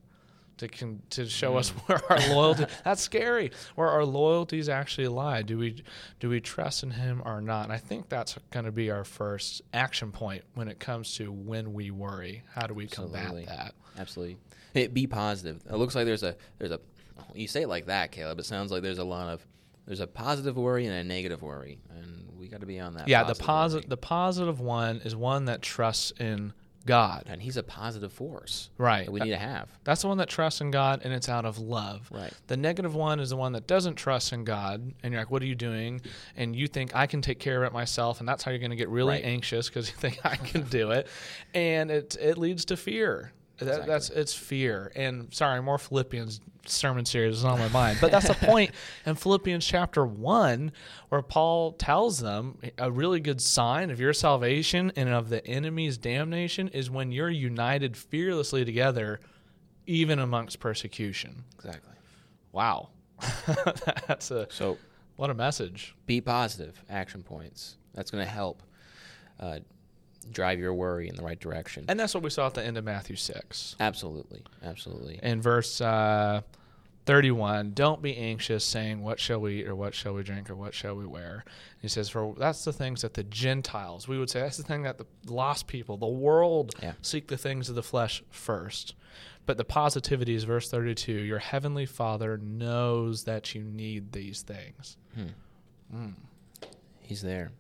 to 0.59 0.69
con- 0.69 1.03
to 1.11 1.27
show 1.27 1.57
us 1.57 1.71
mm. 1.71 1.79
where 1.87 2.13
our 2.13 2.35
loyalty. 2.35 2.67
That's 2.85 3.01
scary. 3.01 3.51
Where 3.75 3.89
our 3.89 4.05
loyalties 4.05 4.69
actually 4.69 5.09
lie. 5.09 5.43
Do 5.43 5.59
we 5.59 5.83
do 6.21 6.29
we 6.29 6.41
trust 6.41 6.83
in 6.83 6.91
Him 6.91 7.23
or 7.25 7.41
not? 7.41 7.65
And 7.65 7.73
I 7.73 7.79
think 7.79 8.09
that's 8.09 8.37
going 8.51 8.67
to 8.67 8.73
be 8.73 8.91
our 8.91 9.05
first 9.05 9.63
action 9.73 10.13
point 10.13 10.45
when 10.55 10.69
it 10.69 10.79
comes 10.79 11.15
to 11.17 11.33
when 11.33 11.73
we 11.73 11.91
worry. 11.91 12.43
How 12.55 12.67
do 12.67 12.75
we 12.75 12.85
Absolutely. 12.85 13.21
combat 13.21 13.47
that? 13.47 13.75
Absolutely. 13.99 14.37
It, 14.75 14.95
be 14.95 15.07
positive. 15.07 15.63
It 15.69 15.77
looks 15.77 15.95
like 15.95 16.05
there's 16.05 16.23
a 16.23 16.37
there's 16.59 16.73
a 16.73 16.81
you 17.35 17.49
say 17.49 17.63
it 17.63 17.69
like 17.69 17.87
that, 17.87 18.13
Caleb. 18.13 18.39
It 18.39 18.47
sounds 18.47 18.71
like 18.71 18.83
there's 18.83 18.99
a 18.99 19.05
lot 19.05 19.29
of 19.29 19.47
there's 19.87 20.01
a 20.01 20.07
positive 20.07 20.57
worry 20.57 20.87
and 20.87 20.95
a 20.95 21.05
negative 21.05 21.43
worry, 21.43 21.79
and 21.91 22.29
we 22.37 22.49
got 22.49 22.61
to 22.61 22.67
be 22.67 22.79
on 22.79 22.95
that. 22.95 23.09
Yeah, 23.09 23.25
the 23.25 23.35
positive 23.35 23.47
positive 23.47 23.91
the 23.91 23.97
positive 23.97 24.61
one 24.61 25.01
is 25.05 25.17
one 25.17 25.47
that 25.47 25.63
trusts 25.63 26.13
in 26.21 26.53
God. 26.89 27.25
and 27.29 27.41
He's 27.41 27.57
a 27.57 27.63
positive 27.63 28.13
force 28.13 28.71
Right. 28.79 29.05
that 29.07 29.13
we 29.13 29.21
need 29.21 29.31
to 29.31 29.37
have. 29.37 29.69
That's 29.85 30.03
the 30.03 30.09
one 30.09 30.19
that 30.19 30.29
trusts 30.29 30.61
in 30.61 30.71
God 30.73 31.03
and 31.05 31.13
it's 31.15 31.29
out 31.29 31.45
of 31.45 31.59
love. 31.59 32.09
Right. 32.11 32.33
The 32.49 32.57
negative 32.57 32.95
one 32.95 33.21
is 33.21 33.31
the 33.31 33.37
one 33.37 33.53
that 33.53 33.67
doesn't 33.69 33.95
trust 33.95 34.33
in 34.33 34.43
God 34.45 34.93
and 35.03 35.13
you're 35.13 35.21
like, 35.21 35.31
what 35.31 35.43
are 35.43 35.47
you 35.47 35.55
doing? 35.55 36.01
And 36.37 36.57
you 36.57 36.67
think 36.67 36.97
I 36.97 37.07
can 37.07 37.23
take 37.23 37.39
care 37.39 37.63
of 37.63 37.67
it 37.71 37.73
myself, 37.73 38.19
and 38.21 38.29
that's 38.29 38.43
how 38.43 38.51
you're 38.51 38.59
going 38.59 38.71
to 38.71 38.77
get 38.77 38.89
really 38.89 39.15
Right. 39.15 39.25
anxious 39.25 39.69
because 39.69 39.89
you 39.89 39.95
think 39.97 40.19
I 40.25 40.37
can 40.37 40.63
do 40.65 40.91
it, 40.91 41.07
and 41.55 41.91
it 41.91 42.17
it 42.21 42.37
leads 42.39 42.65
to 42.67 42.77
fear. 42.77 43.33
That, 43.59 43.67
Exactly. 43.69 43.89
That's 43.93 44.11
it's 44.11 44.35
fear. 44.35 44.93
And 44.95 45.33
sorry, 45.35 45.61
more 45.63 45.79
Philippians 45.79 46.41
sermon 46.71 47.05
series 47.05 47.37
is 47.39 47.45
on 47.45 47.59
my 47.59 47.69
mind, 47.69 47.99
but 48.01 48.11
that's 48.11 48.29
the 48.29 48.35
point 48.47 48.71
in 49.07 49.15
Philippians 49.15 49.65
chapter 49.65 50.05
one 50.07 50.73
where 51.09 51.23
Paul 51.23 51.73
tells 51.73 52.19
them 52.19 52.59
a 52.79 52.91
really 52.91 53.21
good 53.21 53.41
sign 53.41 53.91
of 53.91 53.99
your 54.01 54.13
salvation 54.13 54.93
and 54.97 55.09
of 55.09 55.29
the 55.29 55.45
enemy's 55.47 55.99
damnation 55.99 56.69
is 56.69 56.91
when 56.91 57.13
you're 57.13 57.31
united 57.31 57.97
fearlessly 57.97 58.65
together, 58.65 59.21
even 59.87 60.19
amongst 60.19 60.61
persecution. 60.61 61.45
Exactly. 61.57 61.95
Wow, 62.53 62.91
that's 64.07 64.31
a 64.31 64.47
So 64.51 64.79
what 65.17 65.31
a 65.31 65.35
message. 65.35 65.95
be 66.07 66.21
positive. 66.21 66.83
Action 66.89 67.23
points. 67.23 67.77
That's 67.95 68.11
going 68.11 68.25
to 68.25 68.31
help 68.31 68.63
uh, 69.41 69.59
drive 70.31 70.59
your 70.61 70.73
worry 70.75 71.09
in 71.09 71.17
the 71.17 71.23
right 71.23 71.39
direction. 71.41 71.85
And 71.89 71.99
that's 71.99 72.15
what 72.15 72.23
we 72.23 72.31
saw 72.31 72.47
at 72.47 72.55
the 72.55 72.63
end 72.65 72.77
of 72.79 72.85
Matthew 72.85 73.17
six. 73.17 73.77
absolutely. 73.81 74.43
Absolutely. 74.63 75.19
in 75.23 75.41
verse 75.43 75.81
uh, 75.81 76.43
31 77.09 77.73
don't 77.73 78.03
be 78.03 78.15
anxious 78.17 78.63
saying 78.65 79.03
what 79.03 79.19
shall 79.19 79.41
we 79.41 79.61
eat 79.61 79.67
or 79.67 79.75
what 79.75 79.95
shall 79.95 80.13
we 80.13 80.23
drink 80.23 80.51
or 80.51 80.55
what 80.55 80.75
shall 80.75 80.95
we 80.95 81.07
wear 81.07 81.43
he 81.81 81.89
says 81.89 82.11
for 82.11 82.35
that's 82.39 82.65
the 82.67 82.73
things 82.73 83.01
that 83.01 83.15
the 83.15 83.25
gentiles 83.25 84.07
we 84.07 84.19
would 84.19 84.29
say 84.29 84.41
that's 84.41 84.59
the 84.59 84.63
thing 84.63 84.83
that 84.83 84.99
the 84.99 85.07
lost 85.27 85.67
people 85.67 85.97
the 85.97 86.07
world 86.07 86.75
Yeah. 86.83 86.93
seek 87.01 87.29
the 87.29 87.39
things 87.39 87.71
of 87.71 87.75
the 87.75 87.83
flesh 87.83 88.23
first 88.29 88.95
but 89.47 89.57
the 89.57 89.65
positivity 89.65 90.35
is 90.35 90.45
verse 90.45 90.71
32 90.71 91.11
your 91.13 91.39
heavenly 91.39 91.87
father 91.87 92.37
knows 92.37 93.25
that 93.25 93.55
you 93.55 93.63
need 93.65 94.13
these 94.13 94.43
things 94.43 94.97
He's 97.01 97.23
there. 97.23 97.53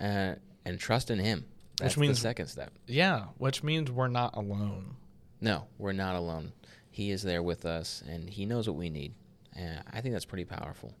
Uh, 0.00 0.34
and 0.64 0.80
trust 0.80 1.12
in 1.12 1.20
Him. 1.20 1.44
That's 1.76 1.96
means- 1.96 2.18
the 2.18 2.22
second 2.22 2.48
step. 2.48 2.72
yeah 2.88 3.26
which 3.38 3.62
means 3.62 3.88
we're 3.90 4.08
not 4.08 4.36
alone 4.36 4.96
No, 5.40 5.66
we're 5.78 5.92
not 5.92 6.16
alone. 6.16 6.52
He 6.96 7.10
is 7.10 7.22
there 7.22 7.42
with 7.42 7.66
us, 7.66 8.02
and 8.08 8.30
He 8.30 8.46
knows 8.46 8.66
what 8.66 8.78
we 8.78 8.88
need. 8.88 9.12
And 9.54 9.82
I 9.92 10.00
think 10.00 10.14
that's 10.14 10.24
pretty 10.24 10.46
powerful. 10.46 10.94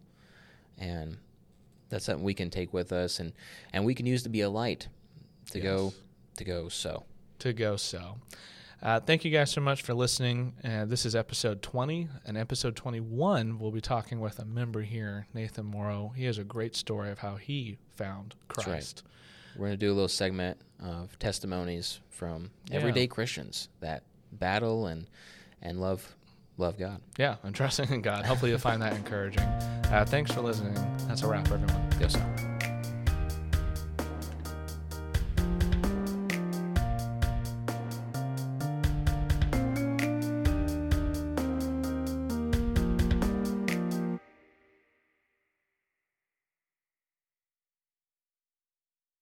And 0.76 1.16
that's 1.88 2.04
something 2.04 2.22
we 2.22 2.34
can 2.34 2.50
take 2.50 2.74
with 2.74 2.92
us, 2.92 3.18
and, 3.18 3.32
and 3.72 3.86
we 3.86 3.94
can 3.94 4.04
use 4.04 4.22
to 4.24 4.28
be 4.28 4.42
a 4.42 4.50
light 4.50 4.88
to 5.52 5.58
go 5.60 5.94
to 6.36 6.44
go 6.44 6.68
so. 6.68 7.04
to 7.38 7.54
go 7.54 7.76
so. 7.76 8.18
Uh, 8.82 9.00
thank 9.00 9.24
you 9.24 9.30
guys 9.30 9.50
so 9.50 9.62
much 9.62 9.80
for 9.80 9.94
listening. 9.94 10.52
Uh, 10.62 10.84
this 10.84 11.06
is 11.06 11.16
episode 11.16 11.62
20. 11.62 12.08
And 12.26 12.36
episode 12.36 12.76
21, 12.76 13.58
we'll 13.58 13.70
be 13.70 13.80
talking 13.80 14.20
with 14.20 14.38
a 14.38 14.44
member 14.44 14.82
here, 14.82 15.26
Nathan 15.32 15.64
Morrow. 15.64 16.12
He 16.14 16.26
has 16.26 16.36
a 16.36 16.44
great 16.44 16.76
story 16.76 17.10
of 17.10 17.20
how 17.20 17.36
he 17.36 17.78
found 17.94 18.34
That's 18.48 18.66
right. 18.66 18.72
Christ. 18.74 19.02
We're 19.56 19.68
going 19.68 19.78
to 19.78 19.86
do 19.86 19.90
a 19.90 19.94
little 19.94 20.08
segment 20.08 20.58
of 20.78 21.18
testimonies 21.18 22.00
from 22.10 22.50
Yeah. 22.68 22.76
everyday 22.76 23.06
Christians 23.06 23.70
that 23.80 24.02
battle 24.30 24.88
and 24.88 25.06
and 25.62 25.80
love 25.80 26.14
love 26.58 26.78
God. 26.78 27.00
Yeah, 27.18 27.36
and 27.42 27.54
trusting 27.54 27.90
in 27.90 28.02
God. 28.02 28.24
Hopefully, 28.24 28.50
you'll 28.50 28.60
find 28.60 28.82
that 28.82 28.94
encouraging. 28.94 29.42
Uh, 29.42 30.04
thanks 30.06 30.32
for 30.32 30.40
listening. 30.40 30.74
That's 31.06 31.22
a 31.22 31.28
wrap, 31.28 31.50
everyone. 31.50 31.90
Go 31.98 32.08
so. 32.08 32.35